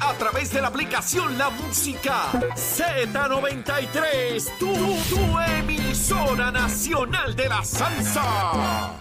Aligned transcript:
A 0.00 0.14
través 0.14 0.52
de 0.52 0.60
la 0.60 0.68
aplicación 0.68 1.38
La 1.38 1.50
Música 1.50 2.30
Z93. 2.54 4.58
Tu, 4.58 4.66
tu 4.66 5.40
emisora 5.40 6.50
nacional 6.50 7.34
de 7.34 7.48
la 7.48 7.64
salsa. 7.64 8.92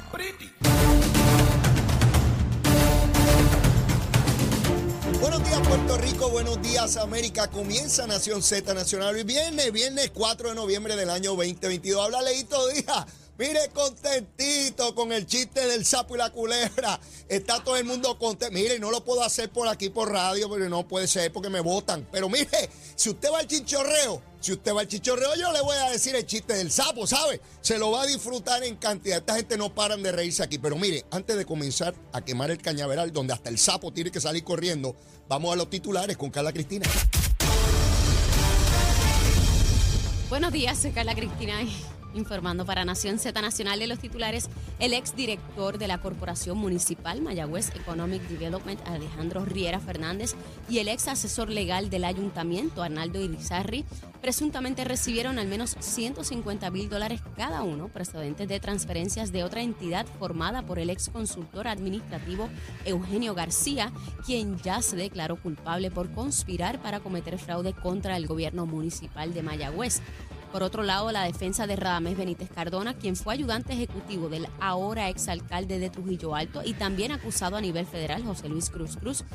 Buenos 5.19 5.43
días 5.43 5.59
Puerto 5.67 5.97
Rico, 5.97 6.29
buenos 6.29 6.61
días 6.61 6.95
América. 6.97 7.49
Comienza 7.49 8.05
Nación 8.07 8.43
Z 8.43 8.73
Nacional. 8.73 9.15
Hoy 9.15 9.23
viernes, 9.23 9.71
viernes 9.71 10.11
4 10.13 10.49
de 10.49 10.55
noviembre 10.55 10.95
del 10.95 11.09
año 11.09 11.31
2022. 11.31 12.05
Habla 12.05 12.21
Leito 12.21 12.67
Díaz. 12.67 13.05
Mire, 13.37 13.69
contentito 13.73 14.95
con 14.95 15.11
el 15.11 15.27
chiste 15.27 15.67
del 15.67 15.85
sapo 15.85 16.15
y 16.15 16.17
la 16.17 16.29
culebra. 16.29 16.97
Está 17.27 17.61
todo 17.61 17.75
el 17.75 17.83
mundo 17.83 18.17
contento. 18.17 18.53
Mire, 18.53 18.79
no 18.79 18.91
lo 18.91 19.03
puedo 19.03 19.23
hacer 19.23 19.49
por 19.49 19.67
aquí 19.67 19.89
por 19.89 20.09
radio, 20.09 20.47
porque 20.47 20.69
no 20.69 20.87
puede 20.87 21.05
ser 21.05 21.33
porque 21.33 21.49
me 21.49 21.59
votan. 21.59 22.07
Pero 22.13 22.29
mire, 22.29 22.69
si 22.95 23.09
usted 23.09 23.29
va 23.33 23.39
al 23.39 23.47
chinchorreo, 23.47 24.21
si 24.39 24.53
usted 24.53 24.73
va 24.73 24.81
al 24.81 24.87
chinchorreo, 24.87 25.35
yo 25.35 25.51
le 25.51 25.59
voy 25.61 25.75
a 25.75 25.89
decir 25.89 26.15
el 26.15 26.25
chiste 26.25 26.53
del 26.53 26.71
sapo, 26.71 27.05
¿sabe? 27.07 27.41
Se 27.59 27.77
lo 27.77 27.91
va 27.91 28.03
a 28.03 28.05
disfrutar 28.05 28.63
en 28.63 28.77
cantidad. 28.77 29.17
Esta 29.17 29.35
gente 29.35 29.57
no 29.57 29.75
paran 29.75 30.01
de 30.01 30.13
reírse 30.13 30.41
aquí. 30.41 30.57
Pero 30.57 30.77
mire, 30.77 31.03
antes 31.11 31.35
de 31.35 31.45
comenzar 31.45 31.93
a 32.13 32.21
quemar 32.23 32.51
el 32.51 32.61
cañaveral, 32.61 33.11
donde 33.11 33.33
hasta 33.33 33.49
el 33.49 33.59
sapo 33.59 33.91
tiene 33.91 34.11
que 34.11 34.21
salir 34.21 34.45
corriendo, 34.45 34.95
vamos 35.27 35.51
a 35.51 35.57
los 35.57 35.69
titulares 35.69 36.15
con 36.15 36.29
Carla 36.29 36.53
Cristina. 36.53 36.89
Buenos 40.29 40.53
días, 40.53 40.79
soy 40.79 40.91
Carla 40.91 41.15
Cristina 41.15 41.59
informando 42.15 42.65
para 42.65 42.85
Nación 42.85 43.19
Z 43.19 43.39
Nacional 43.41 43.79
de 43.79 43.87
los 43.87 43.99
titulares 43.99 44.49
el 44.79 44.93
exdirector 44.93 45.77
de 45.77 45.87
la 45.87 45.99
Corporación 45.99 46.57
Municipal 46.57 47.21
Mayagüez 47.21 47.75
Economic 47.75 48.21
Development 48.27 48.79
Alejandro 48.87 49.45
Riera 49.45 49.79
Fernández 49.79 50.35
y 50.69 50.79
el 50.79 50.87
ex 50.87 51.07
asesor 51.07 51.49
legal 51.49 51.89
del 51.89 52.05
ayuntamiento 52.05 52.83
Arnaldo 52.83 53.21
Irizarri 53.21 53.85
presuntamente 54.21 54.83
recibieron 54.83 55.37
al 55.37 55.47
menos 55.47 55.75
150 55.79 56.71
mil 56.71 56.89
dólares 56.89 57.21
cada 57.37 57.61
uno 57.61 57.89
procedentes 57.89 58.47
de 58.47 58.59
transferencias 58.59 59.31
de 59.31 59.43
otra 59.43 59.61
entidad 59.61 60.07
formada 60.19 60.63
por 60.63 60.79
el 60.79 60.89
ex 60.89 61.09
consultor 61.09 61.67
administrativo 61.67 62.49
Eugenio 62.85 63.35
García, 63.35 63.91
quien 64.25 64.57
ya 64.57 64.81
se 64.81 64.95
declaró 64.95 65.35
culpable 65.35 65.91
por 65.91 66.09
conspirar 66.11 66.81
para 66.81 66.99
cometer 66.99 67.37
fraude 67.37 67.73
contra 67.73 68.17
el 68.17 68.27
gobierno 68.27 68.65
municipal 68.65 69.33
de 69.33 69.43
Mayagüez. 69.43 70.01
Por 70.55 70.63
otro 70.63 70.83
lado, 70.83 71.11
la 71.11 71.25
defensa 71.25 71.67
de 71.67 71.75
Radamés 71.75 72.15
Benítez 72.15 72.49
Cardona, 72.49 72.93
quien 72.93 73.17
fue 73.17 73.33
ayudante 73.33 73.73
ejecutivo 73.73 74.29
del 74.29 74.47
ahora 74.61 75.09
exalcalde 75.09 75.79
de 75.79 75.89
Trujillo 75.89 76.33
Alto 76.33 76.61
y 76.63 76.71
también 76.71 77.11
acusado 77.11 77.57
a 77.57 77.61
nivel 77.61 77.85
federal, 77.85 78.23
José 78.23 78.47
Luis 78.47 78.69
Cruz 78.69 78.95
Cruz, 78.95 79.25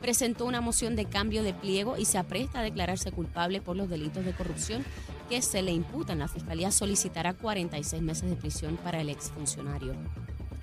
presentó 0.00 0.44
una 0.44 0.60
moción 0.60 0.94
de 0.94 1.06
cambio 1.06 1.42
de 1.42 1.52
pliego 1.52 1.96
y 1.96 2.04
se 2.04 2.16
apresta 2.16 2.60
a 2.60 2.62
declararse 2.62 3.10
culpable 3.10 3.60
por 3.60 3.74
los 3.74 3.88
delitos 3.88 4.24
de 4.24 4.34
corrupción 4.34 4.84
que 5.28 5.42
se 5.42 5.62
le 5.62 5.72
imputan. 5.72 6.20
La 6.20 6.28
Fiscalía 6.28 6.70
solicitará 6.70 7.34
46 7.34 8.00
meses 8.00 8.30
de 8.30 8.36
prisión 8.36 8.76
para 8.76 9.00
el 9.00 9.08
exfuncionario. 9.08 9.94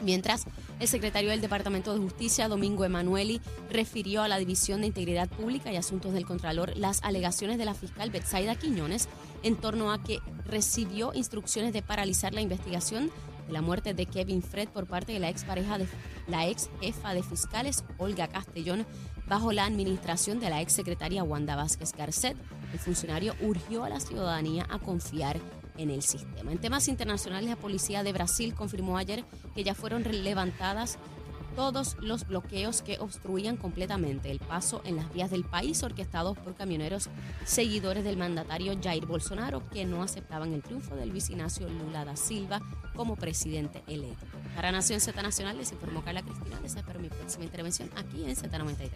Mientras, 0.01 0.45
el 0.79 0.87
secretario 0.87 1.29
del 1.29 1.41
Departamento 1.41 1.93
de 1.93 1.99
Justicia, 1.99 2.47
Domingo 2.47 2.85
Emanueli, 2.85 3.41
refirió 3.69 4.23
a 4.23 4.27
la 4.27 4.37
División 4.37 4.81
de 4.81 4.87
Integridad 4.87 5.29
Pública 5.29 5.71
y 5.71 5.77
Asuntos 5.77 6.13
del 6.13 6.25
Contralor 6.25 6.75
las 6.75 7.03
alegaciones 7.03 7.57
de 7.57 7.65
la 7.65 7.73
fiscal 7.73 8.11
Betsaida 8.11 8.55
Quiñones 8.55 9.07
en 9.43 9.55
torno 9.55 9.91
a 9.91 10.03
que 10.03 10.19
recibió 10.45 11.13
instrucciones 11.13 11.73
de 11.73 11.81
paralizar 11.81 12.33
la 12.33 12.41
investigación 12.41 13.11
de 13.47 13.53
la 13.53 13.61
muerte 13.61 13.93
de 13.93 14.05
Kevin 14.05 14.41
Fred 14.41 14.69
por 14.69 14.87
parte 14.87 15.13
de 15.13 15.19
la 15.19 15.29
ex 15.29 15.43
pareja 15.43 15.77
de 15.77 15.87
la 16.27 16.47
ex 16.47 16.69
jefa 16.81 17.13
de 17.13 17.23
fiscales 17.23 17.83
Olga 17.97 18.27
Castellón 18.27 18.85
bajo 19.27 19.51
la 19.51 19.65
administración 19.65 20.39
de 20.39 20.49
la 20.49 20.61
ex 20.61 20.73
secretaria 20.73 21.23
Wanda 21.23 21.55
Vázquez 21.55 21.93
Garcet. 21.93 22.35
El 22.73 22.79
funcionario 22.79 23.35
urgió 23.41 23.83
a 23.83 23.89
la 23.89 23.99
ciudadanía 23.99 24.67
a 24.69 24.79
confiar 24.79 25.39
en 25.77 25.89
el 25.89 26.01
sistema. 26.01 26.51
En 26.51 26.57
temas 26.57 26.87
internacionales, 26.87 27.49
la 27.49 27.55
policía 27.55 28.03
de 28.03 28.13
Brasil 28.13 28.53
confirmó 28.53 28.97
ayer 28.97 29.23
que 29.53 29.63
ya 29.63 29.75
fueron 29.75 30.03
levantadas 30.03 30.97
todos 31.55 31.95
los 32.01 32.27
bloqueos 32.27 32.81
que 32.81 32.99
obstruían 32.99 33.55
completamente 33.55 34.29
el 34.29 34.39
paso 34.39 34.81
en 34.85 34.97
las 34.97 35.11
vías 35.13 35.31
del 35.31 35.45
país 35.45 35.81
orquestados 35.83 36.37
por 36.37 36.53
camioneros 36.53 37.09
seguidores 37.45 38.03
del 38.03 38.17
mandatario 38.17 38.77
Jair 38.81 39.05
Bolsonaro 39.05 39.63
que 39.69 39.85
no 39.85 40.03
aceptaban 40.03 40.53
el 40.53 40.61
triunfo 40.61 40.95
del 40.95 41.11
vicinacio 41.11 41.69
Lula 41.69 42.03
da 42.03 42.17
Silva 42.17 42.59
como 42.93 43.15
presidente 43.15 43.83
electo. 43.87 44.25
Para 44.55 44.71
Nación 44.71 45.01
Z 45.01 45.21
Nacional 45.21 45.57
les 45.57 45.73
informó 45.73 46.01
Carla 46.01 46.21
Cristina. 46.21 46.57
Les 46.63 46.75
espero 46.75 46.97
mi 46.99 47.09
próxima 47.09 47.43
intervención 47.43 47.91
aquí 47.97 48.23
en 48.23 48.35
Z93. 48.35 48.89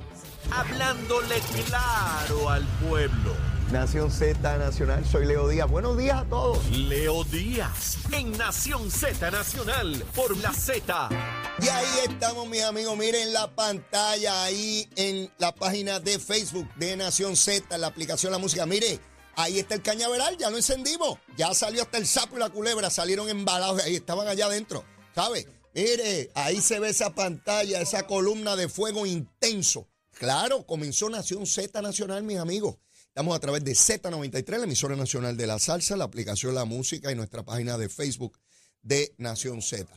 Hablándole 0.51 1.35
claro 1.67 2.49
al 2.49 2.65
pueblo. 2.87 3.35
Nación 3.69 4.09
Z 4.09 4.57
Nacional, 4.57 5.05
soy 5.05 5.25
Leo 5.25 5.49
Díaz. 5.49 5.69
Buenos 5.69 5.97
días 5.97 6.21
a 6.21 6.25
todos. 6.25 6.65
Leo 6.71 7.25
Díaz 7.25 7.97
en 8.13 8.31
Nación 8.37 8.89
Z 8.89 9.29
Nacional 9.31 10.01
por 10.15 10.35
la 10.37 10.53
Z. 10.53 11.09
Y 11.61 11.67
ahí 11.67 11.85
estamos, 12.07 12.47
mis 12.47 12.63
amigos. 12.63 12.97
Miren 12.97 13.33
la 13.33 13.53
pantalla 13.53 14.43
ahí 14.45 14.89
en 14.95 15.29
la 15.39 15.53
página 15.53 15.99
de 15.99 16.19
Facebook 16.19 16.73
de 16.75 16.95
Nación 16.95 17.35
Z, 17.35 17.75
en 17.75 17.81
la 17.81 17.87
aplicación 17.87 18.31
La 18.31 18.37
Música. 18.37 18.65
Mire, 18.65 19.01
ahí 19.35 19.59
está 19.59 19.75
el 19.75 19.81
cañaveral, 19.81 20.37
ya 20.37 20.49
lo 20.49 20.55
encendimos. 20.55 21.19
Ya 21.35 21.53
salió 21.53 21.81
hasta 21.81 21.97
el 21.97 22.07
sapo 22.07 22.37
y 22.37 22.39
la 22.39 22.49
culebra, 22.49 22.89
salieron 22.89 23.27
embalados 23.27 23.83
ahí, 23.83 23.97
estaban 23.97 24.25
allá 24.29 24.45
adentro. 24.45 24.85
¿Sabe? 25.19 25.46
Mire, 25.75 26.31
ahí 26.34 26.62
se 26.62 26.80
ve 26.80 26.88
esa 26.88 27.13
pantalla, 27.13 27.81
esa 27.81 28.07
columna 28.07 28.56
de 28.56 28.69
fuego 28.69 29.06
intenso. 29.06 29.90
Claro, 30.12 30.66
comenzó 30.66 31.09
Nación 31.09 31.46
Z 31.46 31.81
Nacional, 31.81 32.24
mis 32.24 32.38
amigos. 32.38 32.78
Estamos 33.07 33.35
a 33.35 33.40
través 33.41 33.66
de 33.66 33.74
Z93, 33.74 34.59
la 34.59 34.63
emisora 34.63 34.96
nacional 34.96 35.35
de 35.35 35.46
la 35.46 35.59
salsa, 35.59 35.97
la 35.97 36.06
aplicación 36.06 36.56
La 36.56 36.63
Música 36.63 37.12
y 37.12 37.16
nuestra 37.16 37.44
página 37.44 37.78
de 37.78 37.90
Facebook 37.90 38.40
de 38.81 39.13
Nación 39.18 39.62
Z. 39.62 39.91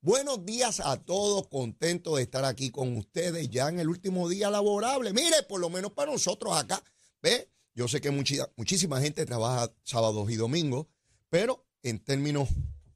Buenos 0.00 0.46
días 0.46 0.78
a 0.78 0.96
todos, 0.96 1.48
contento 1.48 2.14
de 2.14 2.22
estar 2.22 2.44
aquí 2.44 2.70
con 2.70 2.96
ustedes 2.96 3.50
ya 3.50 3.68
en 3.68 3.80
el 3.80 3.88
último 3.88 4.28
día 4.28 4.48
laborable. 4.48 5.12
Mire, 5.12 5.42
por 5.48 5.58
lo 5.58 5.70
menos 5.70 5.90
para 5.90 6.12
nosotros 6.12 6.56
acá, 6.56 6.80
¿ve? 7.20 7.50
Yo 7.74 7.88
sé 7.88 8.00
que 8.00 8.12
muchísima 8.12 9.00
gente 9.00 9.26
trabaja 9.26 9.74
sábados 9.82 10.30
y 10.30 10.36
domingos, 10.36 10.86
pero 11.30 11.66
en 11.82 11.98
términos 11.98 12.48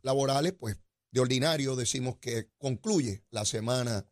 laborales, 0.03 0.53
pues 0.53 0.77
de 1.17 1.23
ordinario 1.23 1.77
decimos 1.77 2.19
que 2.19 2.51
concluye 2.59 3.25
la 3.31 3.47
semana 3.47 4.07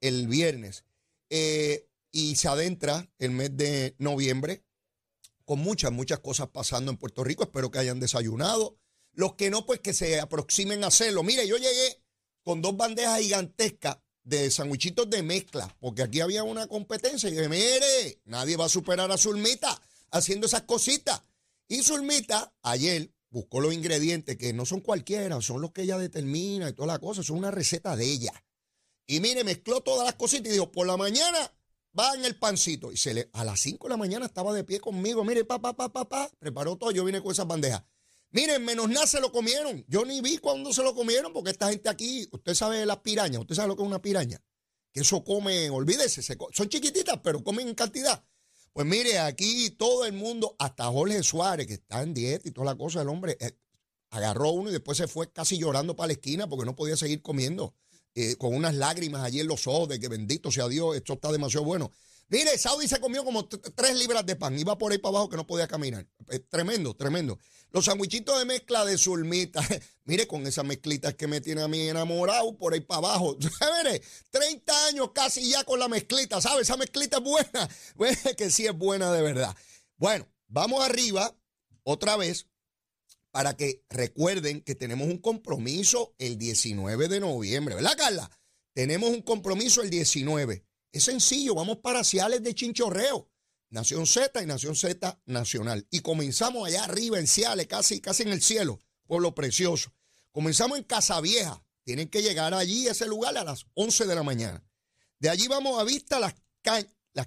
el 0.00 0.28
viernes. 0.28 0.84
Eh, 1.28 1.88
y 2.12 2.36
se 2.36 2.46
adentra 2.46 3.10
el 3.18 3.32
mes 3.32 3.56
de 3.56 3.96
noviembre 3.98 4.64
con 5.44 5.58
muchas, 5.58 5.90
muchas 5.90 6.20
cosas 6.20 6.50
pasando 6.50 6.92
en 6.92 6.96
Puerto 6.96 7.24
Rico. 7.24 7.42
Espero 7.42 7.72
que 7.72 7.80
hayan 7.80 7.98
desayunado. 7.98 8.78
Los 9.14 9.34
que 9.34 9.50
no, 9.50 9.66
pues 9.66 9.80
que 9.80 9.92
se 9.92 10.20
aproximen 10.20 10.84
a 10.84 10.88
hacerlo. 10.88 11.24
Mire, 11.24 11.48
yo 11.48 11.56
llegué 11.56 12.04
con 12.44 12.62
dos 12.62 12.76
bandejas 12.76 13.20
gigantescas 13.20 13.98
de 14.22 14.48
sandwichitos 14.48 15.10
de 15.10 15.24
mezcla, 15.24 15.76
porque 15.80 16.02
aquí 16.02 16.20
había 16.20 16.44
una 16.44 16.68
competencia. 16.68 17.28
Y 17.28 17.32
dije, 17.32 17.48
mire, 17.48 18.20
nadie 18.26 18.56
va 18.56 18.66
a 18.66 18.68
superar 18.68 19.10
a 19.10 19.18
Zulmita 19.18 19.82
haciendo 20.12 20.46
esas 20.46 20.62
cositas. 20.62 21.20
Y 21.66 21.82
Zulmita 21.82 22.54
ayer 22.62 23.12
buscó 23.34 23.60
los 23.60 23.74
ingredientes 23.74 24.36
que 24.36 24.52
no 24.52 24.64
son 24.64 24.80
cualquiera, 24.80 25.40
son 25.42 25.60
los 25.60 25.72
que 25.72 25.82
ella 25.82 25.98
determina 25.98 26.68
y 26.68 26.72
toda 26.72 26.86
la 26.86 27.00
cosa, 27.00 27.24
son 27.24 27.38
una 27.38 27.50
receta 27.50 27.96
de 27.96 28.04
ella. 28.04 28.32
Y 29.08 29.18
mire, 29.18 29.42
mezcló 29.42 29.80
todas 29.80 30.06
las 30.06 30.14
cositas 30.14 30.48
y 30.48 30.52
dijo, 30.52 30.70
por 30.70 30.86
la 30.86 30.96
mañana 30.96 31.52
va 31.98 32.14
en 32.14 32.24
el 32.24 32.36
pancito. 32.36 32.92
Y 32.92 32.96
se 32.96 33.12
le, 33.12 33.28
a 33.32 33.44
las 33.44 33.58
5 33.60 33.88
de 33.88 33.90
la 33.90 33.96
mañana 33.96 34.24
estaba 34.24 34.54
de 34.54 34.62
pie 34.62 34.78
conmigo. 34.78 35.24
Mire, 35.24 35.44
papá, 35.44 35.76
papá, 35.76 35.92
papá, 35.92 36.30
preparó 36.38 36.76
todo. 36.76 36.92
Yo 36.92 37.04
vine 37.04 37.20
con 37.20 37.32
esas 37.32 37.46
bandejas. 37.46 37.82
Miren, 38.30 38.64
menos 38.64 38.88
nada 38.88 39.06
se 39.06 39.20
lo 39.20 39.32
comieron. 39.32 39.84
Yo 39.88 40.04
ni 40.04 40.20
vi 40.20 40.38
cuando 40.38 40.72
se 40.72 40.84
lo 40.84 40.94
comieron, 40.94 41.32
porque 41.32 41.50
esta 41.50 41.70
gente 41.70 41.88
aquí, 41.88 42.28
usted 42.30 42.54
sabe 42.54 42.86
las 42.86 42.98
pirañas, 42.98 43.40
usted 43.40 43.56
sabe 43.56 43.68
lo 43.68 43.76
que 43.76 43.82
es 43.82 43.88
una 43.88 44.00
piraña. 44.00 44.40
Que 44.92 45.00
eso 45.00 45.24
come, 45.24 45.70
olvídese, 45.70 46.22
son 46.22 46.68
chiquititas, 46.68 47.18
pero 47.22 47.42
comen 47.42 47.66
en 47.68 47.74
cantidad. 47.74 48.24
Pues 48.74 48.88
mire, 48.88 49.20
aquí 49.20 49.70
todo 49.70 50.04
el 50.04 50.14
mundo, 50.14 50.56
hasta 50.58 50.86
Jorge 50.86 51.22
Suárez, 51.22 51.68
que 51.68 51.74
está 51.74 52.02
en 52.02 52.12
dieta 52.12 52.48
y 52.48 52.50
toda 52.50 52.64
la 52.72 52.74
cosa, 52.74 53.02
el 53.02 53.08
hombre 53.08 53.36
eh, 53.38 53.52
agarró 54.10 54.50
uno 54.50 54.68
y 54.68 54.72
después 54.72 54.98
se 54.98 55.06
fue 55.06 55.30
casi 55.30 55.58
llorando 55.58 55.94
para 55.94 56.08
la 56.08 56.14
esquina 56.14 56.48
porque 56.48 56.66
no 56.66 56.74
podía 56.74 56.96
seguir 56.96 57.22
comiendo. 57.22 57.72
Eh, 58.16 58.34
con 58.34 58.52
unas 58.52 58.74
lágrimas 58.74 59.22
allí 59.22 59.38
en 59.38 59.46
los 59.46 59.68
ojos 59.68 59.88
de 59.88 60.00
que 60.00 60.08
bendito 60.08 60.50
sea 60.50 60.66
Dios, 60.66 60.96
esto 60.96 61.12
está 61.12 61.30
demasiado 61.30 61.64
bueno. 61.64 61.92
Mire, 62.28 62.56
Saudi 62.58 62.88
se 62.88 63.00
comió 63.00 63.24
como 63.24 63.46
tres 63.46 63.96
libras 63.96 64.24
de 64.24 64.36
pan. 64.36 64.58
Iba 64.58 64.78
por 64.78 64.92
ahí 64.92 64.98
para 64.98 65.10
abajo 65.10 65.28
que 65.28 65.36
no 65.36 65.46
podía 65.46 65.68
caminar. 65.68 66.06
tremendo, 66.48 66.94
tremendo. 66.94 67.38
Los 67.70 67.86
sandwichitos 67.86 68.38
de 68.38 68.44
mezcla 68.44 68.84
de 68.84 68.96
zulmita. 68.96 69.60
Mire, 70.04 70.26
con 70.26 70.46
esas 70.46 70.64
mezclitas 70.64 71.14
que 71.14 71.26
me 71.26 71.40
tiene 71.40 71.62
a 71.62 71.68
mí 71.68 71.88
enamorado 71.88 72.56
por 72.56 72.72
ahí 72.72 72.80
para 72.80 72.98
abajo. 72.98 73.36
Mire, 73.84 74.02
30 74.30 74.86
años 74.86 75.10
casi 75.14 75.50
ya 75.50 75.64
con 75.64 75.78
la 75.78 75.88
mezclita. 75.88 76.40
¿Sabe? 76.40 76.62
Esa 76.62 76.76
mezclita 76.76 77.18
es 77.18 77.24
buena. 77.24 77.68
que 78.36 78.50
sí 78.50 78.66
es 78.66 78.76
buena 78.76 79.12
de 79.12 79.22
verdad. 79.22 79.54
Bueno, 79.96 80.26
vamos 80.48 80.84
arriba 80.84 81.36
otra 81.82 82.16
vez 82.16 82.46
para 83.30 83.56
que 83.56 83.84
recuerden 83.90 84.60
que 84.60 84.76
tenemos 84.76 85.08
un 85.08 85.18
compromiso 85.18 86.14
el 86.18 86.38
19 86.38 87.08
de 87.08 87.20
noviembre. 87.20 87.74
¿Verdad, 87.74 87.96
Carla? 87.96 88.30
Tenemos 88.72 89.10
un 89.10 89.22
compromiso 89.22 89.82
el 89.82 89.90
19. 89.90 90.64
Es 90.94 91.02
sencillo, 91.02 91.56
vamos 91.56 91.78
para 91.78 92.04
Ciales 92.04 92.40
de 92.44 92.54
Chinchorreo. 92.54 93.28
Nación 93.70 94.06
Z 94.06 94.40
y 94.40 94.46
Nación 94.46 94.76
Z 94.76 95.20
Nacional. 95.26 95.88
Y 95.90 96.02
comenzamos 96.02 96.68
allá 96.68 96.84
arriba 96.84 97.18
en 97.18 97.26
Ciales, 97.26 97.66
casi, 97.66 98.00
casi 98.00 98.22
en 98.22 98.28
el 98.28 98.40
cielo, 98.40 98.78
por 99.04 99.20
lo 99.20 99.34
precioso. 99.34 99.92
Comenzamos 100.30 100.78
en 100.78 100.84
Casa 100.84 101.20
Vieja. 101.20 101.60
Tienen 101.82 102.08
que 102.08 102.22
llegar 102.22 102.54
allí, 102.54 102.86
a 102.86 102.92
ese 102.92 103.08
lugar, 103.08 103.36
a 103.36 103.42
las 103.42 103.66
11 103.74 104.06
de 104.06 104.14
la 104.14 104.22
mañana. 104.22 104.64
De 105.18 105.30
allí 105.30 105.48
vamos 105.48 105.80
a 105.80 105.82
Vista 105.82 106.20
las, 106.20 106.36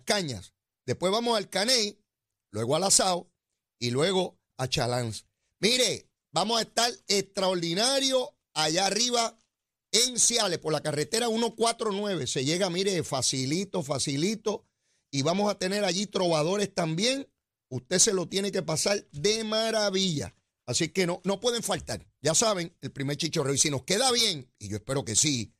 Cañas. 0.05 0.53
Después 0.85 1.11
vamos 1.11 1.37
al 1.37 1.49
Caney, 1.49 1.99
luego 2.51 2.77
al 2.77 2.85
Asao 2.85 3.29
y 3.79 3.89
luego 3.89 4.39
a 4.55 4.69
Chalans. 4.69 5.25
Mire, 5.59 6.09
vamos 6.31 6.59
a 6.59 6.61
estar 6.61 6.89
extraordinario 7.09 8.33
allá 8.53 8.85
arriba 8.85 9.37
en 10.05 10.59
por 10.59 10.73
la 10.73 10.81
carretera 10.81 11.27
149. 11.27 12.27
Se 12.27 12.45
llega, 12.45 12.69
mire, 12.69 13.03
facilito, 13.03 13.83
facilito. 13.83 14.65
Y 15.11 15.21
vamos 15.21 15.49
a 15.49 15.57
tener 15.57 15.83
allí 15.83 16.07
trovadores 16.07 16.73
también. 16.73 17.27
Usted 17.69 17.99
se 17.99 18.13
lo 18.13 18.27
tiene 18.27 18.51
que 18.51 18.61
pasar 18.61 19.05
de 19.11 19.43
maravilla. 19.43 20.35
Así 20.65 20.89
que 20.89 21.07
no, 21.07 21.21
no 21.23 21.39
pueden 21.39 21.63
faltar. 21.63 22.05
Ya 22.21 22.35
saben, 22.35 22.75
el 22.81 22.91
primer 22.91 23.17
chinchorro. 23.17 23.53
Y 23.53 23.57
si 23.57 23.69
nos 23.69 23.83
queda 23.83 24.11
bien, 24.11 24.51
y 24.59 24.67
yo 24.67 24.77
espero 24.77 25.05
que 25.05 25.15
sí, 25.15 25.53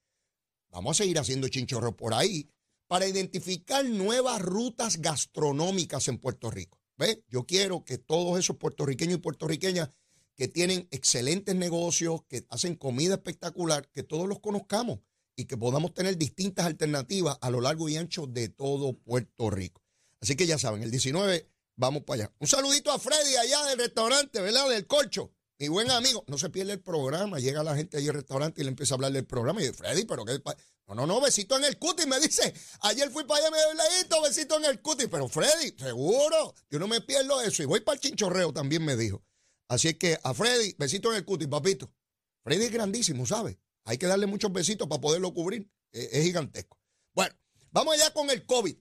vamos 0.70 1.00
a 1.00 1.04
seguir 1.04 1.18
haciendo 1.18 1.48
chinchorro 1.48 1.96
por 1.96 2.14
ahí 2.14 2.50
para 2.88 3.08
identificar 3.08 3.86
nuevas 3.86 4.42
rutas 4.42 4.98
gastronómicas 4.98 6.08
en 6.08 6.18
Puerto 6.18 6.52
Rico. 6.52 6.82
¿Ve? 6.98 7.24
Yo 7.30 7.46
quiero 7.46 7.86
que 7.86 7.98
todos 7.98 8.40
esos 8.40 8.58
puertorriqueños 8.58 9.20
y 9.20 9.22
puertorriqueñas 9.22 9.92
que 10.38 10.48
tienen 10.48 10.88
excelentes 10.92 11.56
negocios, 11.56 12.22
que 12.30 12.46
hacen 12.50 12.76
comida 12.76 13.16
espectacular, 13.16 13.90
que 13.90 14.04
todos 14.04 14.30
los 14.30 14.40
conozcamos 14.40 15.00
y 15.36 15.46
que 15.46 15.58
podamos 15.58 15.94
tener 15.94 16.18
distintas 16.18 16.66
alternativas 16.66 17.38
a 17.42 17.50
lo 17.50 17.60
largo 17.60 17.90
y 17.90 17.98
ancho 17.98 18.28
de 18.28 18.50
todo 18.50 18.94
Puerto 18.94 19.50
Rico. 19.50 19.82
Así 20.22 20.36
que 20.36 20.48
ya 20.48 20.58
saben, 20.58 20.84
el 20.84 20.92
19 20.92 21.50
vamos 21.76 22.04
para 22.04 22.24
allá. 22.24 22.34
Un 22.40 22.48
saludito 22.48 22.92
a 22.92 23.00
Freddy 23.00 23.36
allá 23.36 23.66
del 23.66 23.80
restaurante, 23.80 24.42
¿verdad? 24.42 24.70
Del 24.70 24.88
Colcho. 24.88 25.34
Mi 25.60 25.70
buen 25.70 25.90
amigo, 25.90 26.24
no 26.28 26.38
se 26.38 26.52
pierde 26.52 26.74
el 26.74 26.82
programa, 26.82 27.40
llega 27.40 27.64
la 27.64 27.76
gente 27.76 27.98
allí 27.98 28.08
al 28.08 28.14
restaurante 28.14 28.62
y 28.62 28.64
le 28.64 28.70
empieza 28.70 28.94
a 28.94 28.96
hablar 28.96 29.12
del 29.12 29.26
programa 29.26 29.60
y 29.60 29.66
dice, 29.66 29.76
Freddy, 29.76 30.06
pero 30.06 30.24
qué... 30.24 30.40
No, 30.88 30.96
no, 30.96 31.06
no, 31.06 31.20
besito 31.20 31.58
en 31.58 31.66
el 31.66 31.78
cutis, 31.78 32.08
me 32.08 32.20
dice. 32.20 32.54
Ayer 32.82 33.10
fui 33.10 33.26
para 33.26 33.42
allá, 33.42 33.52
me 33.52 33.58
doy 33.58 34.22
besito 34.24 34.58
en 34.58 34.66
el 34.66 34.82
cutis. 34.82 35.08
Pero 35.12 35.28
Freddy, 35.28 35.76
seguro, 35.78 36.54
yo 36.70 36.80
no 36.80 36.88
me 36.88 37.02
pierdo 37.02 37.42
eso. 37.42 37.62
Y 37.62 37.66
voy 37.66 37.82
para 37.82 37.96
el 37.96 38.02
chinchorreo, 38.02 38.54
también 38.54 38.86
me 38.86 38.96
dijo. 38.96 39.22
Así 39.68 39.90
es 39.90 39.98
que 39.98 40.18
a 40.24 40.34
Freddy, 40.34 40.76
besito 40.78 41.12
en 41.12 41.18
el 41.18 41.26
cutis, 41.26 41.48
papito. 41.48 41.94
Freddy 42.44 42.66
es 42.66 42.72
grandísimo, 42.72 43.26
¿sabes? 43.26 43.58
Hay 43.84 43.98
que 43.98 44.08
darle 44.08 44.26
muchos 44.26 44.52
besitos 44.52 44.88
para 44.88 45.02
poderlo 45.02 45.34
cubrir. 45.34 45.70
Es, 45.92 46.10
es 46.14 46.24
gigantesco. 46.24 46.80
Bueno, 47.14 47.36
vamos 47.72 47.96
allá 47.96 48.14
con 48.14 48.30
el 48.30 48.46
COVID. 48.46 48.78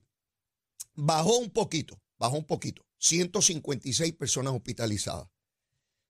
Bajó 0.94 1.38
un 1.38 1.50
poquito, 1.50 2.00
bajó 2.18 2.36
un 2.36 2.46
poquito. 2.46 2.86
156 2.98 4.14
personas 4.14 4.54
hospitalizadas. 4.54 5.28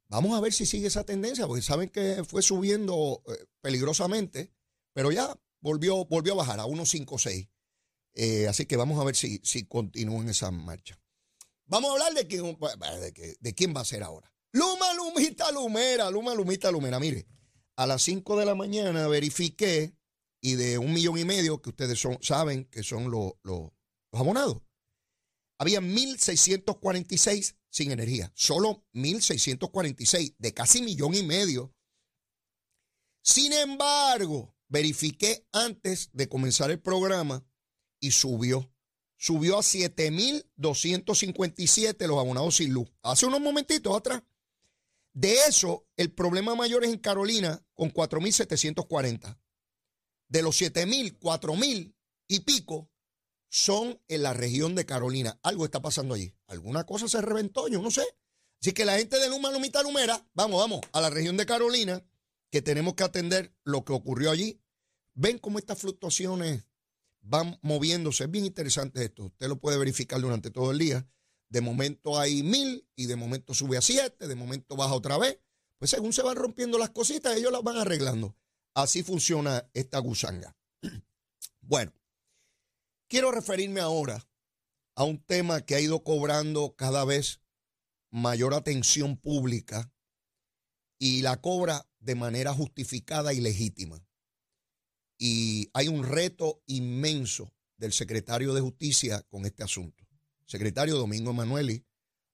Vamos 0.09 0.37
a 0.37 0.41
ver 0.41 0.53
si 0.53 0.67
sigue 0.67 0.87
esa 0.87 1.05
tendencia, 1.05 1.47
porque 1.47 1.63
saben 1.63 1.89
que 1.89 2.23
fue 2.25 2.43
subiendo 2.43 3.23
eh, 3.27 3.47
peligrosamente, 3.61 4.53
pero 4.93 5.11
ya 5.11 5.37
volvió, 5.61 6.05
volvió 6.05 6.35
a 6.35 6.37
bajar 6.37 6.61
a 6.61 6.65
156. 6.65 7.49
Eh, 8.15 8.47
así 8.49 8.67
que 8.67 8.77
vamos 8.77 9.01
a 9.01 9.05
ver 9.05 9.17
si, 9.17 9.41
si 9.43 9.67
continúa 9.67 10.23
en 10.23 10.29
esa 10.29 10.51
marcha. 10.51 11.01
Vamos 11.67 11.91
a 11.91 11.93
hablar 11.95 12.15
de, 12.15 13.37
de 13.39 13.55
quién 13.55 13.75
va 13.75 13.81
a 13.81 13.85
ser 13.85 14.05
ahora. 14.05 14.33
Luma, 14.57 14.93
Lumita, 14.95 15.53
Lumera, 15.53 16.11
Luma, 16.11 16.35
Lumita, 16.35 16.73
Lumera. 16.73 16.99
Mire, 16.99 17.29
a 17.77 17.87
las 17.87 18.01
5 18.03 18.39
de 18.39 18.47
la 18.47 18.55
mañana 18.55 19.07
verifiqué 19.07 19.95
y 20.41 20.55
de 20.55 20.79
un 20.79 20.95
millón 20.95 21.19
y 21.19 21.27
medio 21.27 21.61
que 21.61 21.69
ustedes 21.69 22.01
son, 22.01 22.17
saben 22.23 22.65
que 22.65 22.83
son 22.83 23.11
los, 23.11 23.35
los, 23.43 23.71
abonados, 24.13 24.63
había 25.59 25.83
1.646 25.83 27.59
sin 27.69 27.91
energía. 27.91 28.33
Solo 28.35 28.87
1.646 28.95 30.37
de 30.39 30.55
casi 30.55 30.81
millón 30.81 31.15
y 31.15 31.23
medio. 31.23 31.75
Sin 33.23 33.53
embargo, 33.53 34.57
verifiqué 34.69 35.47
antes 35.53 36.09
de 36.15 36.31
comenzar 36.31 36.71
el 36.71 36.81
programa 36.81 37.47
y 38.01 38.13
subió. 38.13 38.73
Subió 39.19 39.59
a 39.59 39.63
7.257 39.63 42.07
los 42.07 42.19
abonados 42.19 42.57
sin 42.57 42.73
luz. 42.73 42.91
Hace 43.03 43.27
unos 43.27 43.43
momentitos 43.43 43.95
atrás. 43.95 44.23
De 45.17 45.33
eso, 45.49 45.89
el 45.97 46.13
problema 46.13 46.55
mayor 46.55 46.85
es 46.85 46.91
en 46.91 46.99
Carolina 46.99 47.65
con 47.73 47.91
4.740. 47.91 49.41
De 50.29 50.43
los 50.43 50.61
7.000, 50.61 51.19
4.000 51.19 51.95
y 52.29 52.41
pico 52.41 52.91
son 53.49 53.99
en 54.09 54.23
la 54.23 54.35
región 54.35 54.75
de 54.75 54.85
Carolina. 54.85 55.41
Algo 55.43 55.65
está 55.65 55.81
pasando 55.81 56.15
allí. 56.15 56.35
Alguna 56.49 56.85
cosa 56.85 57.09
se 57.09 57.23
reventó, 57.23 57.67
yo 57.69 57.81
no 57.81 57.91
sé. 57.91 58.05
Así 58.61 58.73
que 58.73 58.85
la 58.85 58.99
gente 58.99 59.19
de 59.19 59.31
Luma, 59.31 59.51
Lumita, 59.51 59.83
Lumera, 59.83 60.23
vamos, 60.35 60.61
vamos, 60.61 60.81
a 60.93 61.01
la 61.01 61.09
región 61.09 61.39
de 61.39 61.47
Carolina, 61.47 62.05
que 62.51 62.61
tenemos 62.61 62.93
que 62.93 63.05
atender 63.05 63.57
lo 63.65 63.87
que 63.87 63.95
ocurrió 63.95 64.31
allí. 64.31 64.61
Ven 65.15 65.39
cómo 65.39 65.59
estas 65.59 65.79
fluctuaciones 65.79 66.69
van 67.23 67.59
moviéndose. 67.63 68.25
Es 68.25 68.31
bien 68.31 68.45
interesante 68.45 69.03
esto. 69.03 69.25
Usted 69.25 69.49
lo 69.49 69.59
puede 69.61 69.79
verificar 69.79 70.21
durante 70.21 70.51
todo 70.51 70.73
el 70.73 70.79
día. 70.79 71.09
De 71.49 71.61
momento 71.61 72.19
hay 72.19 72.43
mil 72.43 72.89
y 72.97 73.07
de 73.07 73.17
momento 73.17 73.55
sube 73.55 73.77
a 73.77 73.83
siete, 73.83 74.27
de 74.27 74.35
momento 74.35 74.77
baja 74.77 74.95
otra 74.95 75.19
vez. 75.19 75.39
Pues 75.79 75.91
según 75.91 76.13
se 76.13 76.23
van 76.23 76.37
rompiendo 76.37 76.79
las 76.79 76.91
cositas, 76.91 77.37
ellos 77.37 77.53
las 77.53 77.63
van 77.63 77.77
arreglando. 77.77 78.37
Así 78.75 79.03
funciona 79.03 79.69
esta 79.75 79.99
gusanga. 79.99 80.57
Bueno, 81.69 81.93
quiero 83.09 83.33
referirme 83.33 83.81
ahora 83.81 84.25
a 84.95 85.03
un 85.03 85.21
tema 85.21 85.63
que 85.63 85.75
ha 85.75 85.81
ido 85.81 86.05
cobrando 86.05 86.77
cada 86.77 87.05
vez 87.05 87.41
mayor 88.13 88.55
atención 88.55 89.17
pública 89.17 89.93
y 91.01 91.23
la 91.23 91.41
cobra 91.41 91.91
de 91.99 92.15
manera 92.15 92.55
justificada 92.55 93.33
y 93.33 93.41
legítima. 93.41 94.07
Y 95.19 95.71
hay 95.73 95.89
un 95.89 96.05
reto 96.05 96.63
inmenso 96.67 97.53
del 97.79 97.93
secretario 97.93 98.55
de 98.55 98.61
Justicia 98.61 99.23
con 99.23 99.45
este 99.45 99.65
asunto 99.65 100.06
secretario 100.47 100.97
Domingo 100.97 101.31
Emanueli, 101.31 101.85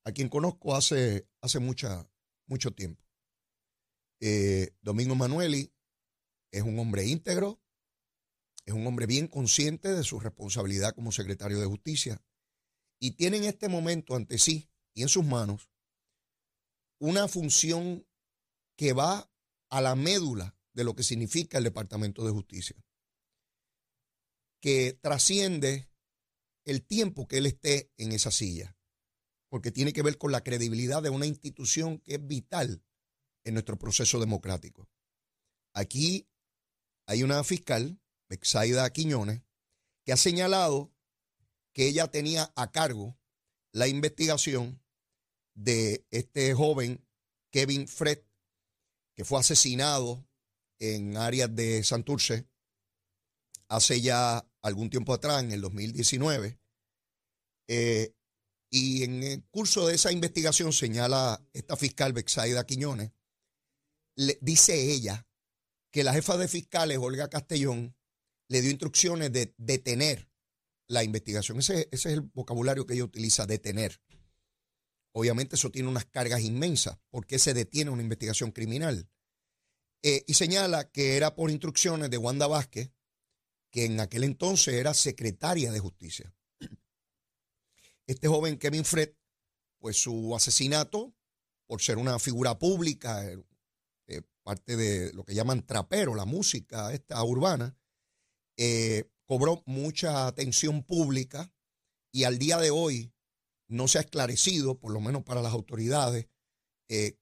a 0.05 0.13
quien 0.13 0.29
conozco 0.29 0.75
hace, 0.75 1.29
hace 1.41 1.59
mucha, 1.59 2.09
mucho 2.47 2.73
tiempo. 2.73 3.03
Eh, 4.21 4.75
Domingo 4.81 5.15
Emanueli 5.15 5.73
es 6.53 6.63
un 6.63 6.79
hombre 6.79 7.07
íntegro, 7.07 7.61
es 8.65 8.75
un 8.75 8.87
hombre 8.87 9.07
bien 9.07 9.27
consciente 9.27 9.93
de 9.93 10.05
su 10.05 10.21
responsabilidad 10.21 10.95
como 10.95 11.11
secretario 11.11 11.59
de 11.59 11.67
Justicia 11.67 12.23
y 13.01 13.13
tiene 13.13 13.39
en 13.39 13.45
este 13.45 13.69
momento 13.69 14.15
ante 14.15 14.39
sí 14.39 14.71
y 14.95 15.03
en 15.03 15.09
sus 15.09 15.25
manos 15.25 15.69
una 17.01 17.27
función 17.27 18.07
que 18.77 18.93
va 18.93 19.29
a 19.71 19.81
la 19.81 19.97
médula 19.97 20.57
de 20.73 20.85
lo 20.85 20.95
que 20.95 21.03
significa 21.03 21.59
el 21.59 21.65
Departamento 21.65 22.25
de 22.25 22.31
Justicia, 22.31 22.77
que 24.61 24.93
trasciende 24.93 25.92
el 26.65 26.83
tiempo 26.83 27.27
que 27.27 27.39
él 27.39 27.47
esté 27.47 27.93
en 27.97 28.13
esa 28.13 28.31
silla, 28.31 28.77
porque 29.49 29.71
tiene 29.71 29.93
que 29.93 30.03
ver 30.03 30.19
con 30.19 30.33
la 30.33 30.43
credibilidad 30.43 31.03
de 31.03 31.11
una 31.11 31.27
institución 31.27 31.99
que 31.99 32.15
es 32.15 32.27
vital 32.27 32.83
en 33.45 33.55
nuestro 33.55 33.79
proceso 33.79 34.21
democrático. 34.21 34.89
Aquí 35.75 36.29
hay 37.07 37.23
una 37.23 37.43
fiscal, 37.45 38.01
Bexaida 38.29 38.91
Quiñones, 38.93 39.43
que 40.05 40.13
ha 40.13 40.17
señalado 40.17 40.93
que 41.73 41.87
ella 41.87 42.11
tenía 42.11 42.53
a 42.57 42.71
cargo 42.71 43.19
la 43.73 43.89
investigación 43.89 44.83
de 45.55 46.07
este 46.11 46.55
joven 46.55 47.05
Kevin 47.51 47.89
Fred, 47.89 48.21
que 49.15 49.25
fue 49.25 49.41
asesinado 49.41 50.27
en 50.79 51.17
áreas 51.17 51.55
de 51.55 51.83
Santurce 51.85 52.49
hace 53.69 54.01
ya 54.01 54.47
algún 54.63 54.91
tiempo 54.91 55.13
atrás, 55.13 55.43
en 55.43 55.53
el 55.53 55.61
2019. 55.61 56.59
Eh, 57.69 58.15
y 58.71 59.05
en 59.05 59.23
el 59.23 59.45
curso 59.51 59.87
de 59.87 59.95
esa 59.95 60.13
investigación 60.13 60.73
señala 60.73 61.45
esta 61.53 61.77
fiscal 61.77 62.13
Bexaida 62.13 62.65
Quiñones, 62.65 63.13
le, 64.17 64.39
dice 64.41 64.93
ella 64.93 65.27
que 65.91 66.05
la 66.05 66.15
jefa 66.15 66.39
de 66.39 66.49
fiscales, 66.49 66.99
Olga 66.99 67.29
Castellón, 67.29 67.95
le 68.49 68.63
dio 68.63 68.71
instrucciones 68.71 69.33
de 69.33 69.55
detener 69.59 70.31
la 70.89 71.05
investigación. 71.05 71.59
Ese, 71.59 71.89
es 71.91 72.07
el 72.07 72.23
vocabulario 72.23 72.87
que 72.87 72.95
ella 72.95 73.05
utiliza, 73.05 73.47
detener. 73.47 74.01
Obviamente 75.15 75.57
eso 75.57 75.71
tiene 75.71 75.89
unas 75.89 76.07
cargas 76.07 76.41
inmensas. 76.41 76.99
¿Por 77.11 77.27
qué 77.27 77.39
se 77.39 77.55
detiene 77.55 77.91
una 77.91 78.03
investigación 78.03 78.53
criminal? 78.53 79.09
Eh, 80.03 80.25
y 80.27 80.35
señala 80.35 80.91
que 80.91 81.17
era 81.17 81.35
por 81.35 81.51
instrucciones 81.51 82.11
de 82.11 82.19
Wanda 82.19 82.47
Vázquez, 82.47 82.91
que 83.73 83.87
en 83.87 83.99
aquel 84.01 84.23
entonces 84.23 84.75
era 84.75 84.95
secretaria 84.95 85.73
de 85.73 85.81
justicia. 85.81 86.33
Este 88.07 88.29
joven 88.29 88.59
Kevin 88.59 88.85
Fred, 88.85 89.15
pues 89.79 89.97
su 89.97 90.37
asesinato, 90.37 91.15
por 91.67 91.81
ser 91.81 91.97
una 91.97 92.19
figura 92.19 92.59
pública, 92.59 93.25
eh, 93.25 93.43
eh, 94.09 94.23
parte 94.43 94.77
de 94.77 95.13
lo 95.15 95.25
que 95.25 95.35
llaman 95.35 95.65
trapero, 95.65 96.15
la 96.15 96.27
música 96.27 96.93
esta 96.93 97.23
urbana, 97.25 97.77
cobró 99.25 99.63
mucha 99.67 100.27
atención 100.27 100.85
pública 100.85 101.51
y 102.13 102.25
al 102.25 102.39
día 102.39 102.59
de 102.59 102.71
hoy 102.71 103.13
no 103.67 103.89
se 103.89 103.99
ha 103.99 104.03
esclarecido, 104.03 104.79
por 104.79 104.93
lo 104.93 105.01
menos 105.01 105.25
para 105.25 105.43
las 105.43 105.53
autoridades, 105.53 106.29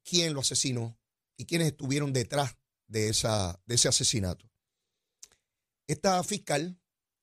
quién 0.03 0.35
lo 0.35 0.41
asesinó 0.41 0.99
y 1.39 1.47
quiénes 1.47 1.69
estuvieron 1.69 2.13
detrás 2.13 2.59
de, 2.89 3.09
esa, 3.09 3.63
de 3.65 3.77
ese 3.77 3.89
asesinato. 3.89 4.50
Esta 5.91 6.23
fiscal 6.23 6.81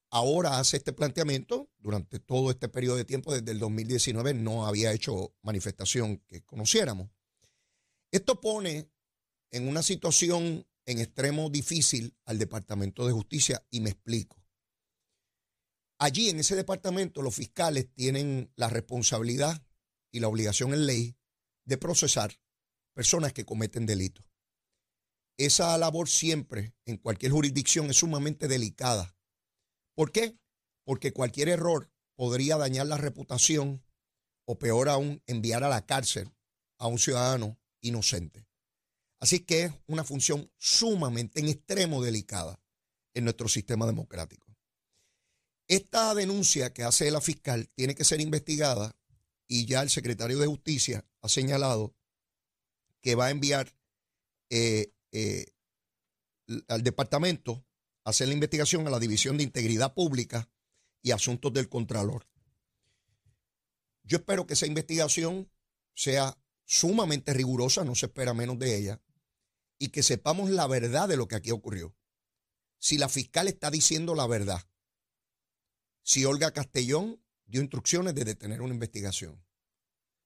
ahora 0.10 0.60
hace 0.60 0.76
este 0.76 0.92
planteamiento 0.92 1.72
durante 1.78 2.20
todo 2.20 2.52
este 2.52 2.68
periodo 2.68 2.98
de 2.98 3.06
tiempo, 3.06 3.34
desde 3.34 3.52
el 3.52 3.60
2019, 3.60 4.34
no 4.34 4.68
había 4.68 4.92
hecho 4.92 5.34
manifestación 5.42 6.18
que 6.28 6.44
conociéramos. 6.44 7.10
Esto 8.12 8.42
pone 8.42 8.92
en 9.52 9.70
una 9.70 9.82
situación 9.82 10.68
en 10.86 11.00
extremo 11.00 11.50
difícil 11.50 12.18
al 12.26 12.40
Departamento 12.40 13.08
de 13.08 13.14
Justicia 13.14 13.66
y 13.70 13.80
me 13.80 13.92
explico. 13.92 14.44
Allí 15.98 16.30
en 16.30 16.42
ese 16.42 16.58
departamento 16.58 17.22
los 17.22 17.36
fiscales 17.36 17.90
tienen 17.94 18.52
la 18.58 18.68
responsabilidad 18.68 19.66
y 20.12 20.20
la 20.20 20.28
obligación 20.28 20.74
en 20.74 20.86
ley 20.86 21.16
de 21.64 21.78
procesar 21.78 22.38
personas 22.94 23.32
que 23.32 23.46
cometen 23.46 23.86
delitos 23.86 24.27
esa 25.38 25.78
labor 25.78 26.10
siempre 26.10 26.74
en 26.86 26.98
cualquier 26.98 27.32
jurisdicción 27.32 27.90
es 27.90 27.98
sumamente 27.98 28.48
delicada. 28.48 29.16
¿Por 29.96 30.12
qué? 30.12 30.38
Porque 30.84 31.14
cualquier 31.14 31.50
error 31.50 31.92
podría 32.16 32.58
dañar 32.58 32.88
la 32.88 32.98
reputación 32.98 33.84
o 34.46 34.58
peor 34.58 34.90
aún 34.90 35.22
enviar 35.28 35.64
a 35.64 35.70
la 35.70 35.86
cárcel 35.86 36.34
a 36.80 36.88
un 36.88 36.98
ciudadano 36.98 37.60
inocente. 37.82 38.48
Así 39.20 39.40
que 39.42 39.64
es 39.64 39.74
una 39.88 40.04
función 40.04 40.52
sumamente 40.58 41.40
en 41.40 41.48
extremo 41.48 42.04
delicada 42.04 42.60
en 43.14 43.24
nuestro 43.24 43.48
sistema 43.48 43.86
democrático. 43.86 44.48
Esta 45.68 46.14
denuncia 46.16 46.74
que 46.74 46.84
hace 46.84 47.12
la 47.12 47.20
fiscal 47.20 47.68
tiene 47.76 47.94
que 47.94 48.06
ser 48.06 48.22
investigada 48.22 48.96
y 49.48 49.66
ya 49.66 49.82
el 49.82 49.90
secretario 49.90 50.40
de 50.40 50.48
Justicia 50.48 51.06
ha 51.22 51.30
señalado 51.30 51.96
que 53.02 53.16
va 53.16 53.28
a 53.28 53.32
enviar 53.32 53.74
eh, 54.50 54.94
eh, 55.12 55.46
al 56.68 56.84
departamento 56.84 57.66
hacer 58.04 58.28
la 58.28 58.34
investigación 58.34 58.88
a 58.88 58.90
la 58.90 59.00
División 59.00 59.38
de 59.38 59.44
Integridad 59.44 59.94
Pública 59.94 60.50
y 61.02 61.12
Asuntos 61.12 61.52
del 61.54 61.68
Contralor. 61.68 62.28
Yo 64.04 64.18
espero 64.18 64.48
que 64.48 64.54
esa 64.54 64.66
investigación 64.66 65.52
sea 65.94 66.38
sumamente 66.64 67.34
rigurosa, 67.34 67.84
no 67.84 67.96
se 67.96 68.06
espera 68.06 68.34
menos 68.34 68.58
de 68.60 68.78
ella, 68.78 69.02
y 69.78 69.90
que 69.90 70.04
sepamos 70.04 70.50
la 70.50 70.68
verdad 70.68 71.10
de 71.10 71.18
lo 71.18 71.28
que 71.28 71.36
aquí 71.36 71.52
ocurrió. 71.52 71.96
Si 72.80 72.98
la 72.98 73.10
fiscal 73.10 73.48
está 73.48 73.70
diciendo 73.72 74.16
la 74.16 74.28
verdad, 74.28 74.62
si 76.02 76.24
Olga 76.24 76.52
Castellón 76.52 77.22
dio 77.46 77.62
instrucciones 77.62 78.16
de 78.16 78.24
detener 78.24 78.62
una 78.62 78.74
investigación, 78.74 79.44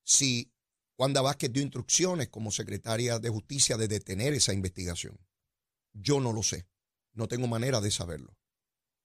si 0.03 0.53
Wanda 1.01 1.23
Vázquez 1.23 1.51
dio 1.51 1.63
instrucciones 1.63 2.29
como 2.29 2.51
secretaria 2.51 3.17
de 3.17 3.29
justicia 3.29 3.75
de 3.75 3.87
detener 3.87 4.33
esa 4.35 4.53
investigación. 4.53 5.19
Yo 5.93 6.19
no 6.19 6.31
lo 6.31 6.43
sé, 6.43 6.69
no 7.13 7.27
tengo 7.27 7.47
manera 7.47 7.81
de 7.81 7.89
saberlo. 7.89 8.37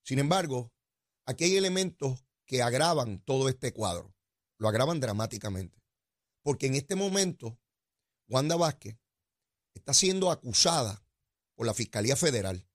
Sin 0.03 0.19
embargo, 0.19 0.71
aquí 1.25 1.45
hay 1.45 1.57
elementos 1.57 2.23
que 2.45 2.61
agravan 2.61 3.19
todo 3.25 3.49
este 3.49 3.73
cuadro, 3.73 4.15
lo 4.59 4.67
agravan 4.67 4.99
dramáticamente, 4.99 5.81
porque 6.43 6.67
en 6.67 6.75
este 6.75 6.93
momento 6.93 7.59
Wanda 8.27 8.57
Vázquez 8.57 8.99
está 9.73 9.95
siendo 9.95 10.29
acusada 10.29 11.03
por 11.55 11.65
la 11.65 11.73
Fiscalía 11.73 12.15
Federal. 12.15 12.69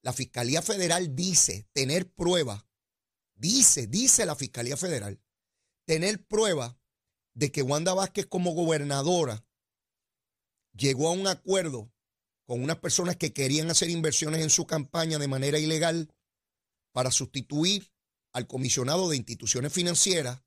La 0.00 0.12
Fiscalía 0.12 0.62
Federal 0.62 1.16
dice 1.16 1.68
tener 1.72 2.08
prueba, 2.08 2.70
dice, 3.34 3.88
dice 3.88 4.26
la 4.26 4.36
Fiscalía 4.36 4.76
Federal, 4.76 5.20
tener 5.86 6.24
prueba 6.24 6.79
de 7.34 7.52
que 7.52 7.62
Wanda 7.62 7.94
Vázquez 7.94 8.26
como 8.26 8.52
gobernadora 8.52 9.44
llegó 10.72 11.08
a 11.08 11.12
un 11.12 11.26
acuerdo 11.26 11.92
con 12.44 12.62
unas 12.62 12.78
personas 12.78 13.16
que 13.16 13.32
querían 13.32 13.70
hacer 13.70 13.90
inversiones 13.90 14.42
en 14.42 14.50
su 14.50 14.66
campaña 14.66 15.18
de 15.18 15.28
manera 15.28 15.58
ilegal 15.58 16.12
para 16.92 17.10
sustituir 17.10 17.92
al 18.32 18.46
comisionado 18.46 19.08
de 19.08 19.16
instituciones 19.16 19.72
financieras, 19.72 20.42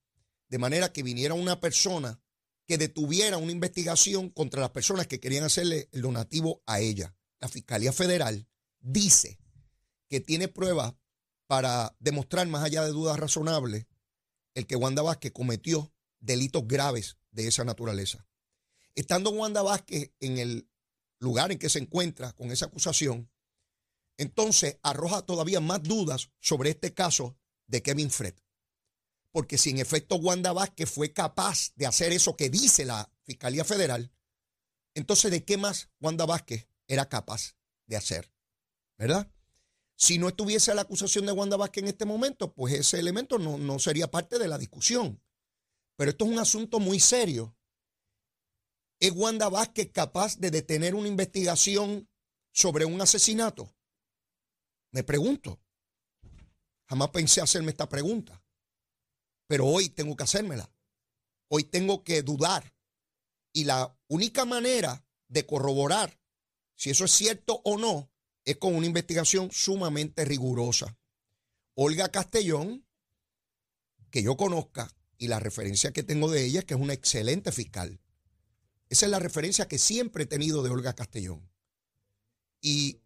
de 0.49 0.57
manera 0.57 0.91
que 0.91 1.03
viniera 1.03 1.33
una 1.33 1.59
persona 1.59 2.21
que 2.65 2.77
detuviera 2.77 3.37
una 3.37 3.51
investigación 3.51 4.29
contra 4.29 4.61
las 4.61 4.71
personas 4.71 5.07
que 5.07 5.19
querían 5.19 5.43
hacerle 5.43 5.89
el 5.91 6.01
donativo 6.01 6.61
a 6.65 6.79
ella. 6.79 7.15
La 7.39 7.47
Fiscalía 7.47 7.91
Federal 7.91 8.47
dice 8.79 9.39
que 10.09 10.19
tiene 10.19 10.47
pruebas 10.47 10.93
para 11.47 11.95
demostrar 11.99 12.47
más 12.47 12.63
allá 12.63 12.83
de 12.83 12.91
dudas 12.91 13.19
razonables 13.19 13.85
el 14.53 14.67
que 14.67 14.75
Wanda 14.75 15.01
Vázquez 15.01 15.31
cometió 15.31 15.92
delitos 16.23 16.67
graves 16.67 17.17
de 17.31 17.47
esa 17.47 17.63
naturaleza. 17.63 18.25
Estando 18.95 19.29
Wanda 19.31 19.61
Vázquez 19.61 20.11
en 20.19 20.37
el 20.37 20.69
lugar 21.19 21.51
en 21.51 21.59
que 21.59 21.69
se 21.69 21.79
encuentra 21.79 22.33
con 22.33 22.51
esa 22.51 22.65
acusación, 22.65 23.29
entonces 24.17 24.79
arroja 24.83 25.23
todavía 25.23 25.59
más 25.59 25.83
dudas 25.83 26.29
sobre 26.39 26.71
este 26.71 26.93
caso 26.93 27.35
de 27.67 27.81
Kevin 27.81 28.09
Fred. 28.09 28.35
Porque 29.31 29.57
si 29.57 29.71
en 29.71 29.79
efecto 29.79 30.15
Wanda 30.15 30.53
Vázquez 30.53 30.89
fue 30.89 31.11
capaz 31.11 31.73
de 31.75 31.87
hacer 31.87 32.13
eso 32.13 32.37
que 32.37 32.49
dice 32.49 32.85
la 32.85 33.11
Fiscalía 33.23 33.65
Federal, 33.65 34.11
entonces 34.93 35.31
¿de 35.31 35.43
qué 35.43 35.57
más 35.57 35.89
Wanda 35.99 36.25
Vázquez 36.25 36.67
era 36.87 37.09
capaz 37.09 37.55
de 37.87 37.97
hacer? 37.97 38.31
¿Verdad? 38.97 39.27
Si 39.95 40.19
no 40.19 40.27
estuviese 40.27 40.73
la 40.75 40.83
acusación 40.83 41.25
de 41.25 41.31
Wanda 41.31 41.57
Vázquez 41.57 41.83
en 41.83 41.89
este 41.89 42.05
momento, 42.05 42.53
pues 42.53 42.73
ese 42.75 42.99
elemento 42.99 43.39
no, 43.39 43.57
no 43.57 43.79
sería 43.79 44.11
parte 44.11 44.37
de 44.37 44.47
la 44.47 44.59
discusión. 44.59 45.22
Pero 46.03 46.11
esto 46.11 46.25
es 46.25 46.31
un 46.31 46.39
asunto 46.39 46.79
muy 46.81 46.99
serio. 46.99 47.55
¿Es 48.99 49.13
Wanda 49.13 49.47
Vázquez 49.47 49.89
capaz 49.93 50.37
de 50.37 50.51
detener 50.51 50.95
una 50.95 51.07
investigación 51.07 52.09
sobre 52.51 52.83
un 52.83 52.99
asesinato? 52.99 53.73
Me 54.91 55.05
pregunto. 55.05 55.61
Jamás 56.89 57.09
pensé 57.11 57.39
hacerme 57.39 57.71
esta 57.71 57.87
pregunta. 57.87 58.43
Pero 59.47 59.65
hoy 59.65 59.87
tengo 59.91 60.17
que 60.17 60.25
hacérmela. 60.25 60.69
Hoy 61.47 61.63
tengo 61.63 62.03
que 62.03 62.21
dudar. 62.21 62.75
Y 63.53 63.63
la 63.63 63.97
única 64.09 64.43
manera 64.43 65.07
de 65.29 65.45
corroborar 65.45 66.19
si 66.75 66.89
eso 66.89 67.05
es 67.05 67.11
cierto 67.13 67.61
o 67.63 67.77
no 67.77 68.11
es 68.43 68.57
con 68.57 68.75
una 68.75 68.87
investigación 68.87 69.51
sumamente 69.53 70.25
rigurosa. 70.25 70.99
Olga 71.75 72.09
Castellón, 72.09 72.85
que 74.11 74.21
yo 74.21 74.35
conozca, 74.35 74.93
y 75.23 75.29
la 75.29 75.39
referencia 75.39 75.93
que 75.93 76.03
tengo 76.03 76.29
de 76.29 76.43
ella 76.43 76.59
es 76.59 76.65
que 76.65 76.73
es 76.73 76.79
una 76.81 76.91
excelente 76.91 77.53
fiscal. 77.53 78.01
Esa 78.89 79.05
es 79.05 79.09
la 79.09 79.19
referencia 79.19 79.69
que 79.69 79.77
siempre 79.77 80.23
he 80.23 80.27
tenido 80.27 80.63
de 80.63 80.69
Olga 80.69 80.95
Castellón. 80.95 81.49
Y 82.59 82.99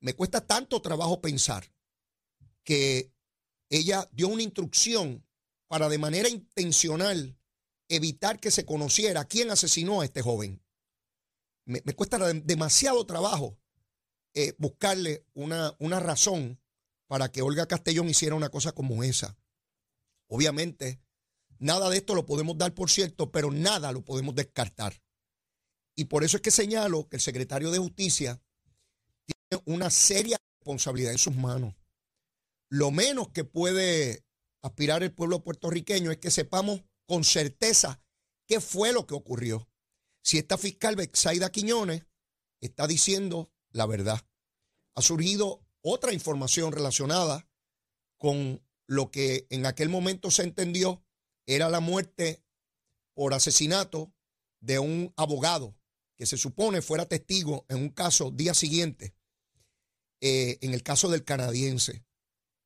me 0.00 0.14
cuesta 0.14 0.44
tanto 0.44 0.82
trabajo 0.82 1.20
pensar 1.20 1.72
que 2.64 3.12
ella 3.68 4.08
dio 4.10 4.26
una 4.26 4.42
instrucción 4.42 5.24
para 5.68 5.88
de 5.88 5.98
manera 5.98 6.28
intencional 6.28 7.38
evitar 7.86 8.40
que 8.40 8.50
se 8.50 8.66
conociera 8.66 9.24
quién 9.26 9.52
asesinó 9.52 10.00
a 10.00 10.04
este 10.04 10.22
joven. 10.22 10.60
Me, 11.66 11.82
cuesta 11.94 12.18
demasiado 12.32 13.06
trabajo 13.06 13.56
eh, 14.34 14.56
buscarle 14.58 15.24
una, 15.34 15.76
una 15.78 16.00
razón 16.00 16.60
para 17.06 17.30
que 17.30 17.42
Olga 17.42 17.66
Castellón 17.66 18.08
hiciera 18.08 18.34
una 18.34 18.48
cosa 18.48 18.72
como 18.72 19.04
esa. 19.04 19.38
Obviamente, 20.26 21.00
Nada 21.60 21.90
de 21.90 21.98
esto 21.98 22.14
lo 22.14 22.24
podemos 22.24 22.56
dar 22.56 22.74
por 22.74 22.90
cierto, 22.90 23.30
pero 23.30 23.50
nada 23.50 23.92
lo 23.92 24.02
podemos 24.02 24.34
descartar. 24.34 25.00
Y 25.94 26.06
por 26.06 26.24
eso 26.24 26.38
es 26.38 26.42
que 26.42 26.50
señalo 26.50 27.06
que 27.08 27.16
el 27.16 27.22
secretario 27.22 27.70
de 27.70 27.78
Justicia 27.78 28.42
tiene 29.26 29.62
una 29.66 29.90
seria 29.90 30.38
responsabilidad 30.58 31.12
en 31.12 31.18
sus 31.18 31.36
manos. 31.36 31.74
Lo 32.70 32.90
menos 32.90 33.28
que 33.28 33.44
puede 33.44 34.24
aspirar 34.62 35.02
el 35.02 35.12
pueblo 35.12 35.44
puertorriqueño 35.44 36.10
es 36.10 36.16
que 36.16 36.30
sepamos 36.30 36.82
con 37.06 37.24
certeza 37.24 38.02
qué 38.46 38.60
fue 38.60 38.94
lo 38.94 39.06
que 39.06 39.14
ocurrió. 39.14 39.68
Si 40.22 40.38
esta 40.38 40.56
fiscal 40.56 40.96
Bexaida 40.96 41.52
Quiñones 41.52 42.06
está 42.62 42.86
diciendo 42.86 43.52
la 43.70 43.84
verdad. 43.84 44.26
Ha 44.94 45.02
surgido 45.02 45.62
otra 45.82 46.12
información 46.12 46.72
relacionada 46.72 47.46
con 48.16 48.62
lo 48.86 49.10
que 49.10 49.46
en 49.50 49.66
aquel 49.66 49.88
momento 49.88 50.30
se 50.30 50.42
entendió 50.42 51.04
era 51.46 51.68
la 51.68 51.80
muerte 51.80 52.44
por 53.14 53.34
asesinato 53.34 54.12
de 54.60 54.78
un 54.78 55.12
abogado 55.16 55.76
que 56.16 56.26
se 56.26 56.36
supone 56.36 56.82
fuera 56.82 57.06
testigo 57.06 57.64
en 57.68 57.78
un 57.78 57.88
caso 57.88 58.30
día 58.30 58.54
siguiente, 58.54 59.14
eh, 60.20 60.58
en 60.60 60.74
el 60.74 60.82
caso 60.82 61.08
del 61.08 61.24
canadiense, 61.24 62.04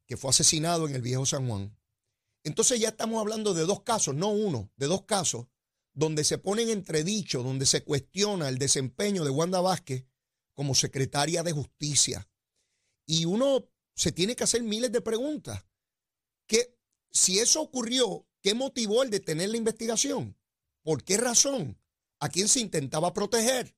que 0.07 0.17
fue 0.17 0.31
asesinado 0.31 0.89
en 0.89 0.95
el 0.95 1.03
viejo 1.03 1.25
San 1.25 1.49
Juan. 1.49 1.77
Entonces 2.43 2.81
ya 2.81 2.89
estamos 2.89 3.21
hablando 3.21 3.55
de 3.55 3.65
dos 3.65 3.83
casos, 3.83 4.15
no 4.15 4.29
uno, 4.29 4.73
de 4.77 4.87
dos 4.87 5.05
casos, 5.05 5.47
donde 5.93 6.25
se 6.25 6.39
pone 6.39 6.63
en 6.63 6.71
entredicho, 6.71 7.43
donde 7.43 7.65
se 7.65 7.85
cuestiona 7.85 8.49
el 8.49 8.59
desempeño 8.59 9.25
de 9.25 9.31
Wanda 9.31 9.61
Vázquez 9.61 10.05
como 10.53 10.75
secretaria 10.75 11.43
de 11.43 11.53
justicia. 11.53 12.29
Y 13.07 13.25
uno 13.25 13.71
se 13.95 14.13
tiene 14.13 14.35
que 14.35 14.45
hacer 14.45 14.63
miles 14.63 14.93
de 14.93 15.01
preguntas. 15.01 15.65
Que 16.47 16.77
si 17.11 17.39
eso 17.39 17.63
ocurrió, 17.63 18.27
¿qué 18.45 18.55
motivó 18.55 19.03
el 19.03 19.11
detener 19.11 19.49
la 19.49 19.57
investigación? 19.57 20.39
¿Por 20.83 21.03
qué 21.03 21.17
razón? 21.17 21.81
¿A 22.21 22.29
quién 22.29 22.47
se 22.47 22.61
intentaba 22.61 23.15
proteger? 23.15 23.75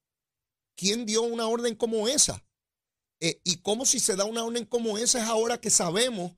¿Quién 0.76 1.06
dio 1.06 1.23
una 1.23 1.46
orden 1.46 1.76
como 1.76 2.08
esa? 2.08 2.44
Eh, 3.20 3.40
¿Y 3.44 3.62
cómo 3.62 3.87
si 3.87 4.00
se 4.00 4.16
da 4.16 4.25
una 4.25 4.44
orden 4.44 4.66
como 4.66 4.99
esa 4.99 5.23
es 5.23 5.28
ahora 5.28 5.61
que 5.61 5.70
sabemos 5.70 6.37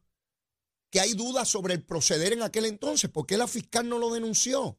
que 0.90 1.00
hay 1.00 1.14
dudas 1.14 1.49
sobre 1.49 1.75
el 1.75 1.85
proceder 1.85 2.32
en 2.32 2.42
aquel 2.42 2.66
entonces. 2.66 3.11
¿Por 3.11 3.26
qué 3.26 3.37
la 3.37 3.47
fiscal 3.47 3.88
no 3.88 3.99
lo 3.99 4.12
denunció 4.12 4.78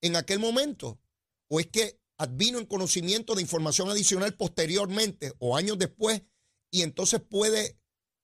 en 0.00 0.16
aquel 0.16 0.38
momento? 0.38 1.00
¿O 1.48 1.60
es 1.60 1.66
que 1.68 2.00
advino 2.18 2.58
en 2.58 2.66
conocimiento 2.66 3.34
de 3.34 3.42
información 3.42 3.90
adicional 3.90 4.34
posteriormente 4.34 5.34
o 5.38 5.56
años 5.56 5.78
después 5.78 6.22
y 6.70 6.82
entonces 6.82 7.20
puede 7.20 7.78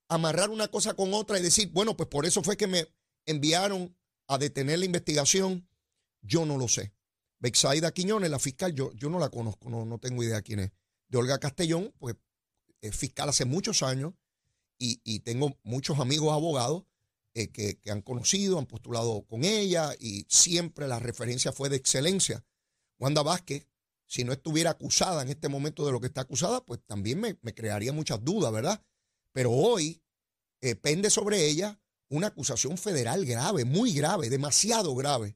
amarrar 0.09 0.51
una 0.51 0.69
cosa 0.69 0.95
con 0.95 1.15
otra 1.15 1.39
y 1.39 1.43
decir, 1.43 1.71
bueno, 1.73 1.97
pues 1.97 2.09
por 2.09 2.27
eso 2.27 2.43
fue 2.43 2.57
que 2.57 2.67
me 2.67 2.87
enviaron 3.27 3.97
a 4.27 4.39
detener 4.39 4.79
la 4.79 4.87
investigación? 4.87 5.69
Yo 6.21 6.45
no 6.47 6.59
lo 6.59 6.69
sé. 6.69 6.93
Bexaida 7.39 7.93
Quiñones, 7.93 8.31
la 8.31 8.39
fiscal, 8.39 8.73
yo, 8.75 8.93
yo 8.93 9.11
no 9.11 9.19
la 9.19 9.29
conozco, 9.29 9.69
no, 9.69 9.85
no 9.85 9.99
tengo 9.99 10.23
idea 10.23 10.43
quién 10.43 10.61
es. 10.61 10.73
De 11.09 11.19
Olga 11.19 11.39
Castellón, 11.39 11.93
pues 11.99 12.17
es 12.81 12.97
fiscal 12.97 13.29
hace 13.29 13.45
muchos 13.45 13.83
años 13.83 14.15
y, 14.79 15.01
y 15.05 15.21
tengo 15.21 15.59
muchos 15.63 15.99
amigos 15.99 16.33
abogados 16.33 16.85
eh, 17.35 17.51
que, 17.51 17.79
han 17.91 18.03
conocido, 18.03 18.59
han 18.59 18.67
postulado 18.67 19.25
con 19.25 19.45
ella 19.45 19.95
y 19.99 20.27
siempre 20.29 20.87
la 20.87 20.99
referencia 20.99 21.51
fue 21.51 21.71
de 21.71 21.77
excelencia. 21.77 22.45
Wanda 22.99 23.23
Vázquez, 23.23 23.67
si 24.07 24.23
no 24.23 24.33
estuviera 24.33 24.71
acusada 24.71 25.23
en 25.23 25.31
este 25.31 25.49
momento 25.49 25.87
de 25.87 25.93
lo 25.93 26.01
que 26.01 26.09
está 26.09 26.21
acusada, 26.21 26.63
pues 26.63 26.81
también 26.85 27.21
me, 27.21 27.37
crearía 27.55 27.93
muchas 27.95 28.23
dudas, 28.23 28.53
¿verdad? 28.53 28.85
Pero 29.33 29.51
hoy 29.51 30.03
eh, 30.61 30.75
pende 30.75 31.09
sobre 31.09 31.47
ella 31.47 31.81
una 32.13 32.27
acusación 32.27 32.77
federal 32.77 33.25
grave, 33.25 33.65
muy 33.65 33.95
grave, 33.95 34.29
demasiado 34.29 34.95
grave. 34.95 35.35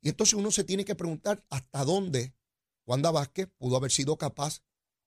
Y 0.00 0.08
entonces 0.08 0.34
uno 0.34 0.50
se 0.50 0.64
tiene 0.64 0.84
que 0.84 0.94
preguntar 0.94 1.44
hasta 1.50 1.84
dónde 1.84 2.34
Wanda 2.86 3.10
Vázquez 3.10 3.48
pudo 3.58 3.76
haber 3.76 3.90
sido 3.90 4.16
capaz 4.16 4.62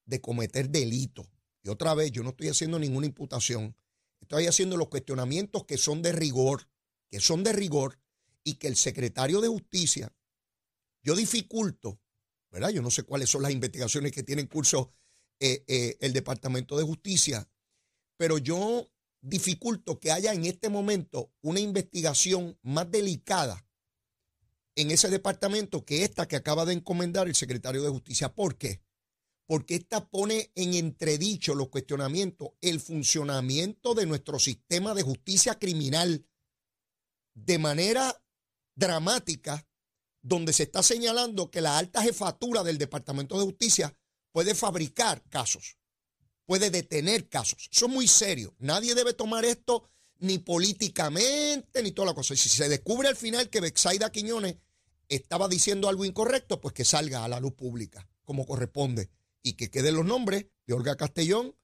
de 0.06 0.22
cometer 0.22 0.70
delito. 0.70 1.28
Y 1.64 1.70
otra 1.70 1.96
vez, 1.96 2.12
yo 2.12 2.22
no 2.22 2.30
estoy 2.30 2.50
haciendo 2.50 2.78
ninguna 2.78 3.08
imputación. 3.08 3.76
Estoy 4.22 4.46
haciendo 4.46 4.78
los 4.78 4.90
cuestionamientos 4.90 5.66
que 5.66 5.80
son 5.80 6.04
de 6.04 6.12
rigor, 6.12 6.70
que 7.10 7.20
son 7.20 7.44
de 7.44 7.52
rigor, 7.52 8.00
y 8.44 8.56
que 8.56 8.68
el 8.68 8.76
secretario 8.76 9.42
de 9.42 9.48
Justicia, 9.48 10.16
yo 11.02 11.16
dificulto, 11.16 12.00
¿verdad? 12.52 12.70
Yo 12.70 12.84
no 12.84 12.92
sé 12.92 13.04
cuáles 13.04 13.30
son 13.30 13.42
las 13.42 13.52
investigaciones 13.52 14.12
que 14.12 14.24
tiene 14.24 14.44
en 14.44 14.48
curso 14.48 14.94
eh, 15.40 15.64
eh, 15.68 15.98
el 16.00 16.14
Departamento 16.14 16.78
de 16.78 16.84
Justicia, 16.84 17.50
pero 18.18 18.38
yo 18.38 18.88
dificulto 19.22 20.00
que 20.00 20.12
haya 20.12 20.34
en 20.34 20.46
este 20.46 20.70
momento 20.70 21.32
una 21.42 21.60
investigación 21.60 22.58
más 22.62 22.90
delicada 22.90 23.66
en 24.76 24.92
ese 24.92 25.10
departamento 25.10 25.86
que 25.86 26.04
esta 26.04 26.28
que 26.28 26.36
acaba 26.36 26.66
de 26.66 26.74
encomendar 26.74 27.28
el 27.28 27.36
secretario 27.36 27.82
de 27.84 27.90
Justicia. 27.90 28.34
¿Por 28.34 28.58
qué? 28.58 28.82
porque 29.48 29.76
esta 29.76 30.08
pone 30.10 30.52
en 30.56 30.74
entredicho 30.74 31.56
los 31.56 31.70
cuestionamientos, 31.70 32.50
el 32.62 32.82
funcionamiento 32.82 33.96
de 33.96 34.06
nuestro 34.06 34.40
sistema 34.40 34.94
de 34.94 35.04
justicia 35.04 35.58
criminal 35.58 36.28
de 37.34 37.58
manera 37.58 38.22
dramática, 38.76 39.66
donde 40.22 40.52
se 40.52 40.64
está 40.64 40.84
señalando 40.84 41.50
que 41.50 41.62
la 41.62 41.78
alta 41.78 42.04
jefatura 42.04 42.62
del 42.64 42.78
Departamento 42.78 43.40
de 43.40 43.46
Justicia 43.46 43.98
puede 44.34 44.54
fabricar 44.54 45.24
casos, 45.30 45.78
puede 46.48 46.72
detener 46.72 47.30
casos. 47.30 47.70
Eso 47.72 47.86
es 47.86 47.92
muy 47.92 48.08
serio. 48.08 48.56
Nadie 48.58 48.96
debe 48.96 49.14
tomar 49.14 49.46
esto 49.46 49.88
ni 50.18 50.40
políticamente, 50.40 51.84
ni 51.84 51.92
toda 51.92 52.08
la 52.08 52.14
cosa. 52.16 52.36
Si 52.36 52.50
se 52.50 52.70
descubre 52.70 53.08
al 53.08 53.16
final 53.16 53.50
que 53.52 53.62
Bexaida 53.62 54.12
Quiñones 54.12 54.56
estaba 55.10 55.48
diciendo 55.48 55.90
algo 55.90 56.06
incorrecto, 56.06 56.60
pues 56.60 56.74
que 56.74 56.86
salga 56.86 57.24
a 57.24 57.28
la 57.28 57.40
luz 57.40 57.54
pública, 57.54 58.10
como 58.24 58.46
corresponde 58.46 59.12
y 59.44 59.54
que 59.54 59.70
queden 59.70 59.96
los 59.96 60.06
nombres 60.06 60.48
de 60.66 60.74
Olga 60.74 60.96
Castellón 60.96 61.56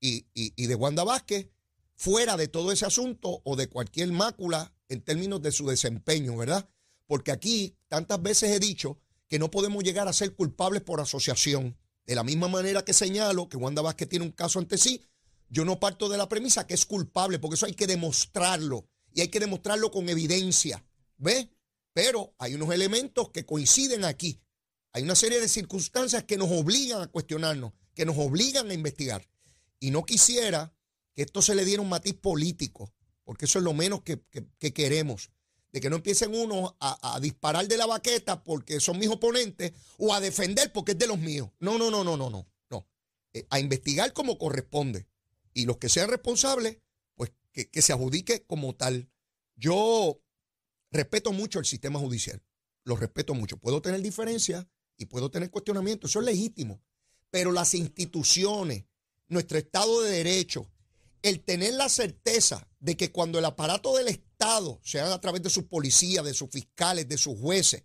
y, 0.00 0.66
de 0.66 0.74
Wanda 0.74 1.04
Vázquez 1.04 1.48
fuera 1.94 2.36
de 2.36 2.48
todo 2.48 2.72
ese 2.72 2.86
asunto 2.86 3.40
o 3.44 3.54
de 3.54 3.68
cualquier 3.68 4.10
mácula 4.12 4.74
en 4.88 5.02
términos 5.02 5.40
de 5.40 5.52
su 5.52 5.66
desempeño, 5.66 6.36
¿verdad? 6.36 6.68
Porque 7.06 7.30
aquí 7.30 7.76
tantas 7.88 8.20
veces 8.20 8.50
he 8.50 8.58
dicho 8.58 8.98
que 9.28 9.38
no 9.38 9.50
podemos 9.50 9.84
llegar 9.84 10.08
a 10.08 10.12
ser 10.12 10.34
culpables 10.34 10.82
por 10.82 11.00
asociación. 11.00 11.78
De 12.06 12.14
la 12.14 12.24
misma 12.24 12.48
manera 12.48 12.84
que 12.84 12.92
señalo 12.92 13.48
que 13.48 13.56
Wanda 13.56 13.82
Vázquez 13.82 14.08
tiene 14.08 14.24
un 14.24 14.32
caso 14.32 14.58
ante 14.58 14.78
sí, 14.78 15.02
yo 15.48 15.64
no 15.64 15.78
parto 15.78 16.08
de 16.08 16.18
la 16.18 16.28
premisa 16.28 16.66
que 16.66 16.74
es 16.74 16.86
culpable, 16.86 17.38
porque 17.38 17.54
eso 17.56 17.66
hay 17.66 17.74
que 17.74 17.86
demostrarlo 17.86 18.88
y 19.14 19.20
hay 19.20 19.28
que 19.28 19.40
demostrarlo 19.40 19.90
con 19.90 20.08
evidencia, 20.08 20.84
¿ves? 21.18 21.48
Pero 21.92 22.34
hay 22.38 22.54
unos 22.54 22.72
elementos 22.72 23.30
que 23.30 23.44
coinciden 23.44 24.04
aquí 24.04 24.42
hay 24.92 25.02
una 25.02 25.14
serie 25.14 25.40
de 25.40 25.48
circunstancias 25.48 26.24
que 26.24 26.36
nos 26.36 26.50
obligan 26.50 27.00
a 27.00 27.06
cuestionarnos, 27.06 27.72
que 27.94 28.04
nos 28.04 28.18
obligan 28.18 28.70
a 28.70 28.74
investigar. 28.74 29.26
Y 29.80 29.90
no 29.90 30.04
quisiera 30.04 30.74
que 31.14 31.22
esto 31.22 31.40
se 31.40 31.54
le 31.54 31.64
diera 31.64 31.82
un 31.82 31.88
matiz 31.88 32.14
político, 32.14 32.92
porque 33.24 33.46
eso 33.46 33.58
es 33.58 33.64
lo 33.64 33.72
menos 33.72 34.02
que, 34.02 34.22
queremos. 34.72 35.30
De 35.72 35.80
que 35.80 35.88
no 35.88 35.96
empiecen 35.96 36.34
unos 36.34 36.74
a, 36.80 37.18
disparar 37.20 37.66
de 37.66 37.78
la 37.78 37.86
baqueta 37.86 38.44
porque 38.44 38.78
son 38.78 38.98
mis 38.98 39.08
oponentes 39.08 39.72
o 39.96 40.12
a 40.12 40.20
defender 40.20 40.70
porque 40.72 40.92
es 40.92 40.98
de 40.98 41.06
los 41.06 41.18
míos. 41.18 41.48
No, 41.60 41.78
no, 41.78 41.90
no, 41.90 42.04
no, 42.04 42.16
no, 42.16 42.28
no. 42.28 42.46
no. 42.70 42.88
Eh, 43.32 43.46
a 43.48 43.58
investigar 43.58 44.12
como 44.12 44.36
corresponde. 44.36 45.06
Y 45.54 45.64
los 45.64 45.78
que 45.78 45.88
sean 45.88 46.10
responsables, 46.10 46.78
pues 47.14 47.32
que, 47.52 47.82
se 47.82 47.92
adjudique 47.92 48.44
como 48.44 48.74
tal. 48.74 49.10
Yo 49.56 50.22
respeto 50.90 51.32
mucho 51.32 51.58
el 51.58 51.64
sistema 51.64 51.98
judicial. 51.98 52.42
Lo 52.84 52.96
respeto 52.96 53.34
mucho. 53.34 53.56
Puedo 53.56 53.80
tener 53.80 54.02
diferencias 54.02 54.66
y 54.96 55.06
puedo 55.06 55.30
tener 55.30 55.50
cuestionamientos, 55.50 56.10
eso 56.10 56.20
es 56.20 56.26
legítimo. 56.26 56.82
Pero 57.30 57.52
las 57.52 57.74
instituciones, 57.74 58.84
nuestro 59.28 59.58
Estado 59.58 60.02
de 60.02 60.10
Derecho, 60.10 60.70
el 61.22 61.40
tener 61.40 61.74
la 61.74 61.88
certeza 61.88 62.68
de 62.80 62.96
que 62.96 63.12
cuando 63.12 63.38
el 63.38 63.44
aparato 63.44 63.96
del 63.96 64.08
Estado, 64.08 64.31
sea 64.82 65.12
a 65.12 65.20
través 65.20 65.42
de 65.42 65.50
sus 65.50 65.64
policías, 65.64 66.24
de 66.24 66.34
sus 66.34 66.50
fiscales, 66.50 67.08
de 67.08 67.18
sus 67.18 67.38
jueces, 67.38 67.84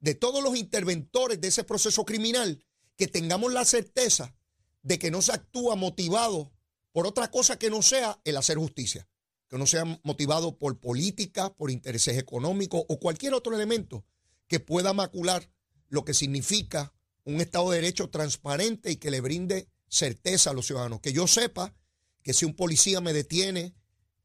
de 0.00 0.14
todos 0.14 0.42
los 0.42 0.56
interventores 0.56 1.40
de 1.40 1.48
ese 1.48 1.64
proceso 1.64 2.04
criminal, 2.04 2.64
que 2.96 3.06
tengamos 3.06 3.52
la 3.52 3.64
certeza 3.64 4.34
de 4.82 4.98
que 4.98 5.10
no 5.10 5.22
se 5.22 5.32
actúa 5.32 5.74
motivado 5.76 6.52
por 6.92 7.06
otra 7.06 7.30
cosa 7.30 7.58
que 7.58 7.70
no 7.70 7.82
sea 7.82 8.20
el 8.24 8.36
hacer 8.36 8.58
justicia, 8.58 9.08
que 9.48 9.58
no 9.58 9.66
sea 9.66 9.84
motivado 10.02 10.58
por 10.58 10.78
política, 10.80 11.54
por 11.54 11.70
intereses 11.70 12.18
económicos 12.18 12.82
o 12.88 12.98
cualquier 12.98 13.34
otro 13.34 13.54
elemento 13.54 14.04
que 14.48 14.60
pueda 14.60 14.92
macular 14.92 15.50
lo 15.88 16.04
que 16.04 16.14
significa 16.14 16.92
un 17.24 17.40
Estado 17.40 17.70
de 17.70 17.76
Derecho 17.76 18.10
transparente 18.10 18.90
y 18.90 18.96
que 18.96 19.10
le 19.10 19.20
brinde 19.20 19.68
certeza 19.88 20.50
a 20.50 20.54
los 20.54 20.66
ciudadanos. 20.66 21.00
Que 21.00 21.12
yo 21.12 21.26
sepa 21.26 21.74
que 22.22 22.32
si 22.32 22.44
un 22.44 22.54
policía 22.54 23.00
me 23.00 23.12
detiene 23.12 23.74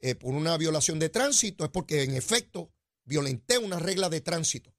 eh, 0.06 0.14
por 0.14 0.36
una 0.36 0.56
violación 0.56 1.00
de 1.00 1.10
tránsito 1.10 1.66
es 1.66 1.72
porque 1.72 2.04
en 2.04 2.14
efecto 2.14 2.72
violenté 3.06 3.58
una 3.58 3.80
regla 3.80 4.08
de 4.08 4.22
tránsito. 4.22 4.72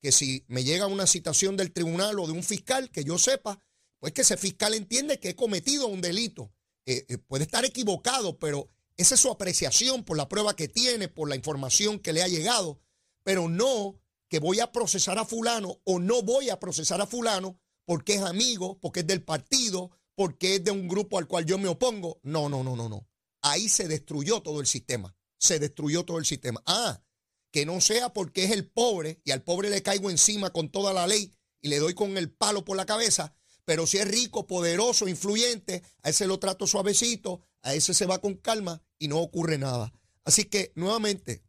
Que 0.00 0.10
si 0.10 0.42
me 0.48 0.64
llega 0.64 0.86
una 0.86 1.06
citación 1.06 1.54
del 1.58 1.70
tribunal 1.70 2.18
o 2.18 2.26
de 2.26 2.32
un 2.32 2.42
fiscal, 2.42 2.90
que 2.90 3.04
yo 3.04 3.18
sepa, 3.18 3.62
pues 3.98 4.14
que 4.14 4.22
ese 4.22 4.38
fiscal 4.38 4.72
entiende 4.72 5.20
que 5.20 5.28
he 5.28 5.36
cometido 5.36 5.86
un 5.86 6.00
delito. 6.00 6.50
Eh, 6.86 7.04
eh, 7.10 7.18
puede 7.18 7.44
estar 7.44 7.62
equivocado, 7.66 8.38
pero 8.38 8.70
esa 8.96 9.16
es 9.16 9.20
su 9.20 9.30
apreciación 9.30 10.02
por 10.02 10.16
la 10.16 10.30
prueba 10.30 10.56
que 10.56 10.68
tiene, 10.68 11.08
por 11.08 11.28
la 11.28 11.36
información 11.36 11.98
que 11.98 12.14
le 12.14 12.22
ha 12.22 12.28
llegado, 12.28 12.80
pero 13.22 13.50
no 13.50 14.00
que 14.30 14.38
voy 14.38 14.60
a 14.60 14.72
procesar 14.72 15.18
a 15.18 15.26
fulano 15.26 15.82
o 15.84 15.98
no 15.98 16.22
voy 16.22 16.48
a 16.48 16.58
procesar 16.58 17.02
a 17.02 17.06
fulano 17.06 17.60
porque 17.84 18.14
es 18.14 18.22
amigo, 18.22 18.78
porque 18.80 19.00
es 19.00 19.06
del 19.06 19.22
partido, 19.22 19.90
porque 20.14 20.54
es 20.54 20.64
de 20.64 20.70
un 20.70 20.88
grupo 20.88 21.18
al 21.18 21.26
cual 21.26 21.44
yo 21.44 21.58
me 21.58 21.68
opongo. 21.68 22.18
No, 22.22 22.48
no, 22.48 22.64
no, 22.64 22.76
no, 22.76 22.88
no. 22.88 23.09
Ahí 23.42 23.68
se 23.68 23.88
destruyó 23.88 24.42
todo 24.42 24.60
el 24.60 24.66
sistema. 24.66 25.16
Se 25.38 25.58
destruyó 25.58 26.04
todo 26.04 26.18
el 26.18 26.26
sistema. 26.26 26.62
Ah, 26.66 27.02
que 27.50 27.66
no 27.66 27.80
sea 27.80 28.12
porque 28.12 28.44
es 28.44 28.50
el 28.50 28.66
pobre 28.66 29.20
y 29.24 29.30
al 29.32 29.42
pobre 29.42 29.70
le 29.70 29.82
caigo 29.82 30.10
encima 30.10 30.50
con 30.50 30.70
toda 30.70 30.92
la 30.92 31.06
ley 31.06 31.32
y 31.60 31.68
le 31.68 31.78
doy 31.78 31.94
con 31.94 32.16
el 32.16 32.30
palo 32.30 32.64
por 32.64 32.76
la 32.76 32.86
cabeza, 32.86 33.34
pero 33.64 33.86
si 33.86 33.98
es 33.98 34.08
rico, 34.08 34.46
poderoso, 34.46 35.08
influyente, 35.08 35.82
a 36.02 36.10
ese 36.10 36.26
lo 36.26 36.38
trato 36.38 36.66
suavecito, 36.66 37.42
a 37.62 37.74
ese 37.74 37.94
se 37.94 38.06
va 38.06 38.20
con 38.20 38.34
calma 38.34 38.82
y 38.98 39.08
no 39.08 39.18
ocurre 39.18 39.58
nada. 39.58 39.92
Así 40.24 40.44
que, 40.44 40.72
nuevamente, 40.74 41.42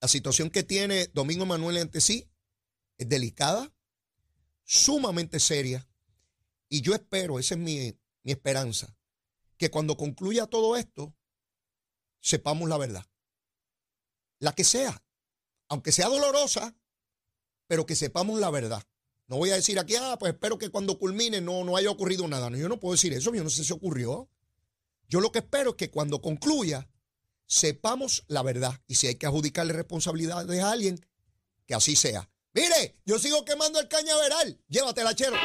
la 0.00 0.08
situación 0.08 0.50
que 0.50 0.62
tiene 0.62 1.08
Domingo 1.08 1.46
Manuel 1.46 1.78
ante 1.78 2.00
sí 2.00 2.28
es 2.98 3.08
delicada, 3.08 3.72
sumamente 4.64 5.38
seria, 5.38 5.86
y 6.68 6.80
yo 6.80 6.94
espero, 6.94 7.38
esa 7.38 7.54
es 7.54 7.60
mi, 7.60 7.96
mi 8.22 8.32
esperanza, 8.32 8.95
que 9.56 9.70
cuando 9.70 9.96
concluya 9.96 10.46
todo 10.46 10.76
esto, 10.76 11.14
sepamos 12.20 12.68
la 12.68 12.78
verdad. 12.78 13.06
La 14.38 14.54
que 14.54 14.64
sea, 14.64 15.02
aunque 15.68 15.92
sea 15.92 16.08
dolorosa, 16.08 16.76
pero 17.66 17.86
que 17.86 17.96
sepamos 17.96 18.38
la 18.38 18.50
verdad. 18.50 18.82
No 19.28 19.36
voy 19.36 19.50
a 19.50 19.56
decir 19.56 19.78
aquí, 19.78 19.96
ah, 19.96 20.16
pues 20.18 20.32
espero 20.32 20.58
que 20.58 20.70
cuando 20.70 20.98
culmine 20.98 21.40
no, 21.40 21.64
no 21.64 21.76
haya 21.76 21.90
ocurrido 21.90 22.28
nada. 22.28 22.48
No, 22.48 22.56
yo 22.56 22.68
no 22.68 22.78
puedo 22.78 22.92
decir 22.92 23.12
eso, 23.12 23.34
yo 23.34 23.42
no 23.42 23.50
sé 23.50 23.64
si 23.64 23.72
ocurrió. 23.72 24.28
Yo 25.08 25.20
lo 25.20 25.32
que 25.32 25.40
espero 25.40 25.70
es 25.70 25.76
que 25.76 25.90
cuando 25.90 26.20
concluya, 26.20 26.88
sepamos 27.46 28.24
la 28.28 28.42
verdad. 28.42 28.80
Y 28.86 28.96
si 28.96 29.06
hay 29.06 29.16
que 29.16 29.26
adjudicarle 29.26 29.72
responsabilidades 29.72 30.62
a 30.62 30.70
alguien, 30.70 31.04
que 31.66 31.74
así 31.74 31.96
sea. 31.96 32.30
Mire, 32.52 32.96
yo 33.04 33.18
sigo 33.18 33.44
quemando 33.44 33.80
el 33.80 33.88
cañaveral. 33.88 34.60
Llévatela, 34.68 35.14
chero. 35.14 35.36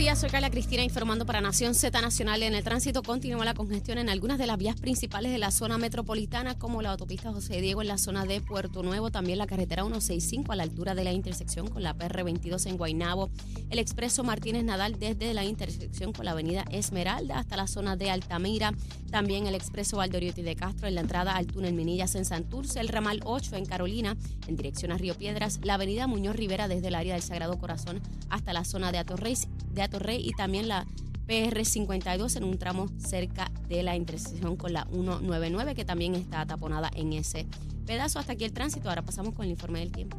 Días, 0.00 0.18
soy 0.18 0.30
Carla 0.30 0.48
Cristina 0.48 0.82
informando 0.82 1.26
para 1.26 1.42
Nación 1.42 1.74
Z 1.74 2.00
Nacional. 2.00 2.42
En 2.42 2.54
el 2.54 2.64
tránsito 2.64 3.02
continúa 3.02 3.44
la 3.44 3.52
congestión 3.52 3.98
en 3.98 4.08
algunas 4.08 4.38
de 4.38 4.46
las 4.46 4.56
vías 4.56 4.80
principales 4.80 5.30
de 5.30 5.36
la 5.36 5.50
zona 5.50 5.76
metropolitana, 5.76 6.58
como 6.58 6.80
la 6.80 6.92
autopista 6.92 7.34
José 7.34 7.60
Diego 7.60 7.82
en 7.82 7.88
la 7.88 7.98
zona 7.98 8.24
de 8.24 8.40
Puerto 8.40 8.82
Nuevo, 8.82 9.10
también 9.10 9.36
la 9.36 9.46
carretera 9.46 9.82
165 9.82 10.52
a 10.52 10.56
la 10.56 10.62
altura 10.62 10.94
de 10.94 11.04
la 11.04 11.12
intersección 11.12 11.68
con 11.68 11.82
la 11.82 11.94
PR22 11.94 12.64
en 12.64 12.78
Guaynabo, 12.78 13.28
el 13.68 13.78
expreso 13.78 14.24
Martínez 14.24 14.64
Nadal 14.64 14.98
desde 14.98 15.34
la 15.34 15.44
intersección 15.44 16.14
con 16.14 16.24
la 16.24 16.30
avenida 16.30 16.64
Esmeralda 16.70 17.38
hasta 17.38 17.58
la 17.58 17.66
zona 17.66 17.96
de 17.96 18.10
Altamira, 18.10 18.72
también 19.10 19.46
el 19.46 19.54
expreso 19.54 19.98
Valdoriotti 19.98 20.40
de 20.40 20.56
Castro 20.56 20.88
en 20.88 20.94
la 20.94 21.02
entrada 21.02 21.36
al 21.36 21.46
túnel 21.46 21.74
Minillas 21.74 22.14
en 22.14 22.24
Santurce, 22.24 22.80
el 22.80 22.88
ramal 22.88 23.20
8 23.22 23.54
en 23.56 23.66
Carolina 23.66 24.16
en 24.46 24.56
dirección 24.56 24.92
a 24.92 24.96
Río 24.96 25.14
Piedras, 25.14 25.60
la 25.62 25.74
avenida 25.74 26.06
Muñoz 26.06 26.36
Rivera 26.36 26.68
desde 26.68 26.88
el 26.88 26.94
área 26.94 27.12
del 27.12 27.22
Sagrado 27.22 27.58
Corazón 27.58 28.00
hasta 28.30 28.54
la 28.54 28.64
zona 28.64 28.92
de 28.92 28.98
Atorrey 28.98 29.36
de 29.72 29.82
Atorrey 29.90 30.20
y 30.24 30.32
también 30.32 30.68
la 30.68 30.86
PR52 31.26 32.36
en 32.36 32.44
un 32.44 32.58
tramo 32.58 32.88
cerca 32.98 33.50
de 33.68 33.82
la 33.82 33.96
intersección 33.96 34.56
con 34.56 34.72
la 34.72 34.84
199 34.90 35.74
que 35.74 35.84
también 35.84 36.14
está 36.14 36.46
taponada 36.46 36.90
en 36.94 37.12
ese 37.12 37.46
pedazo. 37.86 38.18
Hasta 38.18 38.32
aquí 38.32 38.44
el 38.44 38.52
tránsito. 38.52 38.88
Ahora 38.88 39.02
pasamos 39.02 39.34
con 39.34 39.44
el 39.44 39.50
informe 39.50 39.80
del 39.80 39.92
tiempo. 39.92 40.16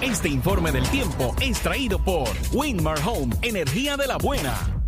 Este 0.00 0.28
informe 0.28 0.72
del 0.72 0.86
tiempo 0.88 1.34
es 1.40 1.60
traído 1.60 2.02
por 2.02 2.28
Winmar 2.52 2.98
Home, 3.06 3.34
energía 3.42 3.96
de 3.96 4.06
la 4.06 4.16
buena. 4.16 4.79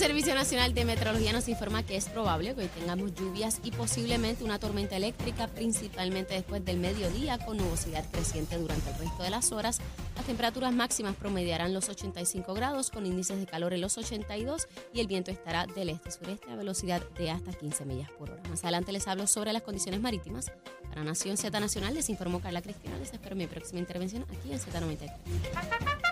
Servicio 0.00 0.34
Nacional 0.34 0.72
de 0.72 0.86
Meteorología 0.86 1.34
nos 1.34 1.46
informa 1.46 1.82
que 1.82 1.94
es 1.94 2.08
probable 2.08 2.54
que 2.54 2.62
hoy 2.62 2.68
tengamos 2.68 3.14
lluvias 3.14 3.60
y 3.62 3.70
posiblemente 3.70 4.44
una 4.44 4.58
tormenta 4.58 4.96
eléctrica, 4.96 5.46
principalmente 5.46 6.32
después 6.32 6.64
del 6.64 6.78
mediodía, 6.78 7.36
con 7.36 7.58
nubosidad 7.58 8.02
creciente 8.10 8.56
durante 8.56 8.88
el 8.88 8.96
resto 8.96 9.22
de 9.22 9.28
las 9.28 9.52
horas. 9.52 9.78
Las 10.16 10.24
temperaturas 10.24 10.72
máximas 10.72 11.16
promediarán 11.16 11.74
los 11.74 11.90
85 11.90 12.54
grados, 12.54 12.90
con 12.90 13.04
índices 13.04 13.38
de 13.40 13.44
calor 13.44 13.74
en 13.74 13.82
los 13.82 13.98
82 13.98 14.68
y 14.94 15.00
el 15.00 15.06
viento 15.06 15.32
estará 15.32 15.66
del 15.66 15.90
este-sureste 15.90 16.50
a 16.50 16.56
velocidad 16.56 17.02
de 17.18 17.30
hasta 17.30 17.52
15 17.52 17.84
millas 17.84 18.10
por 18.12 18.30
hora. 18.30 18.42
Más 18.48 18.64
adelante 18.64 18.92
les 18.92 19.06
hablo 19.06 19.26
sobre 19.26 19.52
las 19.52 19.60
condiciones 19.60 20.00
marítimas. 20.00 20.50
Para 20.88 21.04
Nación 21.04 21.36
Z 21.36 21.60
Nacional 21.60 21.92
les 21.92 22.08
informó 22.08 22.40
Carla 22.40 22.62
Cristina. 22.62 22.96
Les 22.96 23.12
espero 23.12 23.36
mi 23.36 23.46
próxima 23.46 23.80
intervención 23.80 24.24
aquí 24.32 24.50
en 24.50 24.60
Z93. 24.60 26.09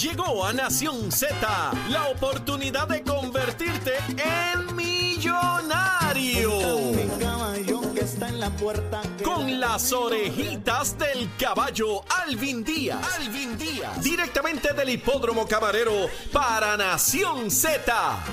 Llegó 0.00 0.44
a 0.46 0.52
Nación 0.52 1.10
Z 1.10 1.36
la 1.88 2.06
oportunidad 2.06 2.86
de 2.86 3.02
convertirte 3.02 3.94
en 4.16 4.76
millonario. 4.76 6.52
Con 9.24 9.58
las 9.58 9.92
orejitas 9.92 10.96
del 10.96 11.28
caballo 11.36 12.04
Alvin 12.24 12.62
Díaz. 12.62 13.04
Alvin 13.16 13.58
Díaz. 13.58 14.00
Directamente 14.00 14.72
del 14.72 14.90
hipódromo 14.90 15.48
camarero 15.48 16.08
para 16.32 16.76
Nación 16.76 17.50
Z. 17.50 18.24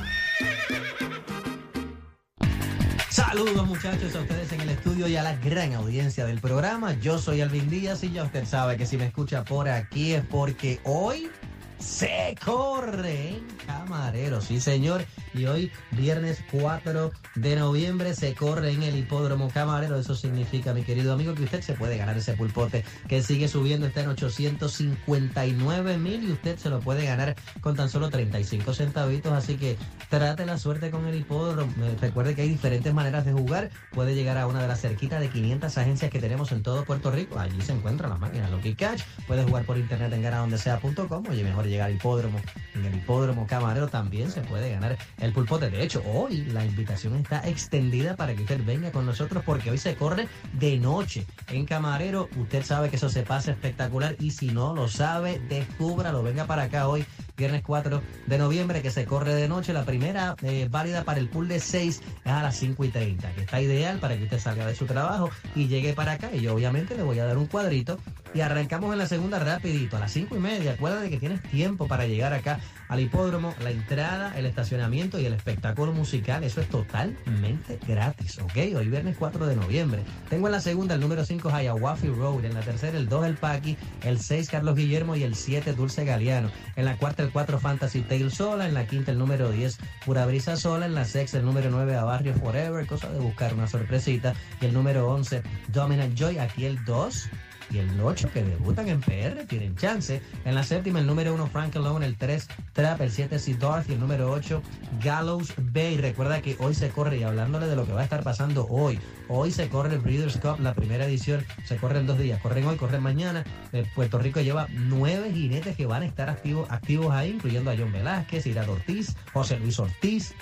Saludos 3.10 3.66
muchachos 3.66 4.14
a 4.16 4.20
ustedes 4.20 4.52
en 4.52 4.62
el 4.62 4.70
estudio 4.70 5.08
y 5.08 5.16
a 5.16 5.24
la 5.24 5.36
gran 5.38 5.74
audiencia 5.74 6.26
del 6.26 6.40
programa. 6.42 6.94
Yo 7.00 7.18
soy 7.18 7.42
Alvin 7.42 7.70
Díaz 7.70 8.04
y 8.04 8.12
ya 8.12 8.24
usted 8.24 8.46
sabe 8.46 8.78
que 8.78 8.86
si 8.86 8.98
me 8.98 9.06
escucha 9.06 9.44
por 9.44 9.68
aquí 9.68 10.14
es 10.14 10.24
porque 10.26 10.80
hoy 10.84 11.32
se 11.80 12.36
corre 12.44 13.30
en 13.30 13.48
Camarero, 13.66 14.42
sí 14.42 14.60
señor. 14.60 15.06
Y 15.34 15.46
hoy, 15.46 15.72
viernes 15.92 16.42
4 16.52 17.12
de 17.36 17.56
noviembre, 17.58 18.16
se 18.16 18.34
corre 18.34 18.72
en 18.72 18.84
el 18.84 18.96
hipódromo 18.96 19.50
Camarero. 19.50 20.00
Eso 20.00 20.16
significa, 20.16 20.74
mi 20.74 20.84
querido 20.84 21.14
amigo, 21.14 21.36
que 21.36 21.44
usted 21.44 21.62
se 21.62 21.74
puede 21.74 21.98
ganar 21.98 22.18
ese 22.18 22.34
pulpote 22.34 22.86
que 23.10 23.22
sigue 23.22 23.48
subiendo, 23.48 23.86
está 23.88 24.02
en 24.02 24.10
859 24.10 25.98
mil 25.98 26.24
y 26.24 26.32
usted 26.32 26.58
se 26.58 26.70
lo 26.70 26.80
puede 26.80 27.06
ganar 27.06 27.36
con 27.62 27.76
tan 27.76 27.90
solo 27.90 28.10
35 28.10 28.74
centavitos. 28.74 29.34
Así 29.34 29.58
que 29.58 29.78
trate 30.10 30.46
la 30.46 30.58
suerte 30.58 30.90
con 30.90 31.06
el 31.06 31.16
hipódromo. 31.16 31.74
Eh, 31.84 31.98
recuerde 32.00 32.36
que 32.36 32.44
hay 32.44 32.50
diferentes 32.50 32.94
maneras 32.94 33.26
de 33.26 33.34
jugar. 33.34 33.70
Puede 33.92 34.16
llegar 34.16 34.38
a 34.38 34.48
una 34.48 34.62
de 34.62 34.68
las 34.70 34.80
cerquitas 34.80 35.20
de 35.20 35.30
500 35.30 35.78
agencias 35.78 36.12
que 36.12 36.20
tenemos 36.20 36.52
en 36.54 36.64
todo 36.64 36.86
Puerto 36.86 37.12
Rico. 37.12 37.40
Allí 37.40 37.60
se 37.62 37.74
encuentran 37.74 38.10
las 38.10 38.20
máquinas 38.20 38.50
Lucky 38.52 38.76
Catch. 38.76 39.02
Puede 39.28 39.44
jugar 39.44 39.66
por 39.66 39.78
internet 39.78 40.14
en 40.14 40.22
ganadondesea.com. 40.22 41.26
Oye, 41.30 41.44
mejor 41.44 41.65
llegar 41.70 41.88
al 41.90 41.96
hipódromo. 41.96 42.40
En 42.74 42.86
el 42.86 42.96
hipódromo 42.96 43.48
Camarero 43.48 43.88
también 43.88 44.32
se 44.32 44.42
puede 44.42 44.72
ganar 44.72 44.98
el 45.20 45.34
pulpote. 45.34 45.70
De 45.70 45.84
hecho, 45.84 46.04
hoy 46.06 46.44
la 46.46 46.66
invitación 46.66 47.16
está 47.16 47.48
extendida 47.48 48.16
para 48.16 48.36
que 48.36 48.42
usted 48.42 48.64
venga 48.66 48.92
con 48.92 49.06
nosotros 49.06 49.44
porque 49.46 49.72
hoy 49.72 49.78
se 49.78 49.96
corre 49.96 50.28
de 50.54 50.78
noche 50.78 51.26
en 51.50 51.66
Camarero. 51.66 52.30
Usted 52.38 52.64
sabe 52.64 52.90
que 52.90 52.98
eso 52.98 53.10
se 53.10 53.24
pasa 53.24 53.52
espectacular 53.52 54.16
y 54.20 54.32
si 54.32 54.48
no 54.48 54.76
lo 54.76 54.88
sabe, 54.88 55.40
descúbralo. 55.40 56.24
Venga 56.24 56.46
para 56.46 56.64
acá 56.64 56.88
hoy, 56.88 57.06
viernes 57.38 57.64
4 57.66 58.02
de 58.28 58.38
noviembre, 58.38 58.82
que 58.82 58.92
se 58.92 59.06
corre 59.06 59.34
de 59.34 59.48
noche. 59.48 59.74
La 59.74 59.86
primera 59.86 60.36
eh, 60.42 60.68
válida 60.70 61.04
para 61.04 61.20
el 61.20 61.30
pool 61.30 61.48
de 61.48 61.60
6 61.60 62.02
es 62.26 62.32
a 62.32 62.44
las 62.44 62.58
5 62.58 62.84
y 62.84 62.90
30, 62.90 63.32
que 63.34 63.42
está 63.42 63.62
ideal 63.62 64.00
para 64.00 64.18
que 64.18 64.24
usted 64.24 64.40
salga 64.40 64.66
de 64.66 64.76
su 64.76 64.86
trabajo 64.86 65.30
y 65.56 65.68
llegue 65.68 65.94
para 65.94 66.14
acá. 66.14 66.30
Y 66.34 66.42
yo 66.42 66.54
obviamente 66.54 66.96
le 66.96 67.04
voy 67.04 67.20
a 67.20 67.26
dar 67.26 67.38
un 67.38 67.48
cuadrito 67.48 68.00
y 68.36 68.42
arrancamos 68.42 68.92
en 68.92 68.98
la 68.98 69.08
segunda 69.08 69.40
rapidito, 69.40 69.96
a 69.96 70.02
las 70.02 70.12
5 70.12 70.36
y 70.36 70.40
media. 70.40 70.74
Acuérdate 70.74 71.10
que 71.10 71.18
tienes 71.18 71.42
tiempo 71.42 71.88
para 71.88 72.06
llegar 72.06 72.34
acá 72.34 72.60
al 72.90 73.00
hipódromo, 73.00 73.56
la 73.64 73.72
entrada, 73.72 74.38
el 74.38 74.46
estacionamiento 74.46 75.18
y 75.18 75.26
el 75.26 75.34
espectáculo 75.34 75.94
musical. 75.94 76.44
Eso 76.44 76.60
es 76.60 76.68
totalmente 76.68 77.80
gratis, 77.88 78.38
¿ok? 78.40 78.76
Hoy 78.76 78.90
viernes 78.90 79.16
4 79.18 79.48
de 79.48 79.56
noviembre. 79.56 80.04
Tengo 80.30 80.48
en 80.48 80.52
la 80.52 80.60
segunda 80.60 80.96
el 80.96 81.00
número 81.00 81.24
5 81.24 81.50
Hiawafi 81.50 82.10
Road, 82.10 82.44
en 82.44 82.56
la 82.56 82.60
tercera 82.60 82.98
el 82.98 83.08
2 83.08 83.26
El 83.26 83.36
Paqui, 83.36 83.78
el 84.04 84.20
6 84.20 84.50
Carlos 84.50 84.76
Guillermo 84.76 85.16
y 85.16 85.24
el 85.24 85.36
7 85.36 85.72
Dulce 85.74 86.04
Galeano. 86.04 86.52
En 86.76 86.84
la 86.84 86.98
cuarta 86.98 87.24
el 87.24 87.32
4 87.32 87.58
Fantasy 87.58 88.02
Tale 88.02 88.30
Sola, 88.32 88.68
en 88.68 88.74
la 88.74 88.86
quinta 88.86 89.12
el 89.12 89.18
número 89.18 89.50
10 89.50 89.78
Pura 90.06 90.26
Brisa 90.26 90.58
Sola, 90.58 90.86
en 90.86 90.94
la 90.94 91.06
sexta 91.06 91.38
el 91.38 91.46
número 91.46 91.70
9 91.72 91.96
A 91.96 92.04
Barrio 92.04 92.34
Forever, 92.34 92.86
cosa 92.86 93.10
de 93.10 93.20
buscar 93.20 93.54
una 93.54 93.68
sorpresita. 93.68 94.34
Y 94.60 94.66
el 94.66 94.74
número 94.74 95.08
11 95.10 95.42
Dominant 95.70 96.16
Joy, 96.16 96.40
aquí 96.40 96.66
el 96.66 96.84
2 96.84 97.30
y 97.76 97.80
el 97.80 98.00
8 98.00 98.30
que 98.34 98.42
debutan 98.42 98.88
en 98.88 99.02
PR 99.02 99.46
tienen 99.48 99.76
chance. 99.76 100.22
En 100.46 100.56
la 100.56 100.64
séptima, 100.64 101.00
el 101.00 101.08
número 101.08 101.34
1 101.34 101.48
Frank 101.48 101.76
Alone, 101.76 102.06
el 102.06 102.16
3 102.16 102.48
Trap, 102.74 103.02
el 103.02 103.12
7 103.12 103.38
Darth 103.60 103.90
y 103.90 103.94
el 103.94 104.00
número 104.00 104.32
8 104.32 104.62
Gallows 105.04 105.54
Bay. 105.74 105.98
Recuerda 105.98 106.42
que 106.42 106.56
hoy 106.60 106.74
se 106.74 106.90
corre, 106.90 107.18
y 107.18 107.24
hablándole 107.24 107.68
de 107.68 107.76
lo 107.76 107.86
que 107.86 107.92
va 107.92 108.02
a 108.02 108.04
estar 108.06 108.24
pasando 108.24 108.66
hoy, 108.70 109.00
hoy 109.28 109.52
se 109.52 109.68
corre 109.68 109.96
el 109.96 110.00
Breeders' 110.00 110.38
Cup, 110.38 110.62
la 110.62 110.74
primera 110.74 111.06
edición, 111.06 111.44
se 111.66 111.76
corre 111.76 112.00
en 112.00 112.08
dos 112.08 112.18
días, 112.18 112.42
corren 112.42 112.66
hoy, 112.66 112.78
corren 112.78 113.04
mañana. 113.04 113.44
Eh, 113.74 113.86
Puerto 113.94 114.20
Rico 114.20 114.40
lleva 114.40 114.68
nueve 114.72 115.32
jinetes 115.34 115.76
que 115.76 115.86
van 115.86 116.04
a 116.04 116.06
estar 116.06 116.30
activos, 116.30 116.72
activos 116.72 117.12
ahí, 117.14 117.32
incluyendo 117.32 117.72
a 117.72 117.76
John 117.78 117.92
Velázquez, 117.92 118.46
Ira 118.48 118.70
Ortiz, 118.70 119.18
José 119.34 119.60
Luis 119.60 119.80
Ortiz, 119.80 120.34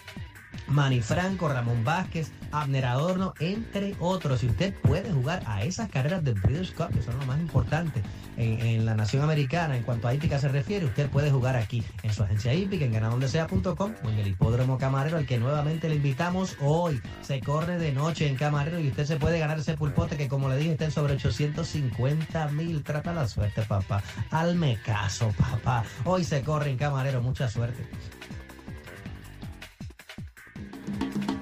Manny 0.67 1.01
Franco, 1.01 1.49
Ramón 1.49 1.83
Vázquez, 1.83 2.31
Abner 2.51 2.85
Adorno, 2.85 3.33
entre 3.39 3.95
otros. 3.99 4.43
Y 4.43 4.47
usted 4.47 4.73
puede 4.81 5.11
jugar 5.11 5.43
a 5.45 5.63
esas 5.63 5.89
carreras 5.89 6.23
del 6.23 6.35
Breeders' 6.35 6.71
Cup, 6.71 6.89
que 6.93 7.01
son 7.01 7.17
lo 7.19 7.25
más 7.25 7.39
importante 7.39 8.01
en, 8.37 8.85
la 8.85 8.95
nación 8.95 9.23
americana 9.23 9.77
en 9.77 9.83
cuanto 9.83 10.07
a 10.07 10.13
hípica 10.13 10.39
se 10.39 10.47
refiere, 10.47 10.85
usted 10.85 11.09
puede 11.09 11.31
jugar 11.31 11.55
aquí 11.55 11.83
en 12.01 12.13
su 12.13 12.23
agencia 12.23 12.53
hípica, 12.53 12.85
en 12.85 12.93
ganadondesea.com 12.93 13.93
o 14.03 14.09
en 14.09 14.19
el 14.19 14.27
hipódromo 14.27 14.77
Camarero, 14.77 15.17
al 15.17 15.25
que 15.25 15.37
nuevamente 15.37 15.89
le 15.89 15.95
invitamos 15.95 16.57
hoy. 16.61 17.01
Se 17.21 17.39
corre 17.41 17.77
de 17.77 17.91
noche 17.91 18.27
en 18.27 18.35
Camarero 18.35 18.79
y 18.79 18.89
usted 18.89 19.05
se 19.05 19.17
puede 19.17 19.39
ganar 19.39 19.59
ese 19.59 19.75
pulpote 19.77 20.17
que, 20.17 20.27
como 20.27 20.49
le 20.49 20.57
dije, 20.57 20.71
está 20.71 20.85
en 20.85 20.91
sobre 20.91 21.13
850 21.13 22.47
mil. 22.49 22.83
Trata 22.83 23.13
la 23.13 23.27
suerte, 23.27 23.61
papá. 23.63 24.01
Alme 24.31 24.77
caso, 24.85 25.31
papá. 25.37 25.83
Hoy 26.05 26.23
se 26.23 26.41
corre 26.41 26.71
en 26.71 26.77
Camarero. 26.77 27.21
Mucha 27.21 27.49
suerte. 27.49 27.83
Thank 31.03 31.29
you. 31.29 31.32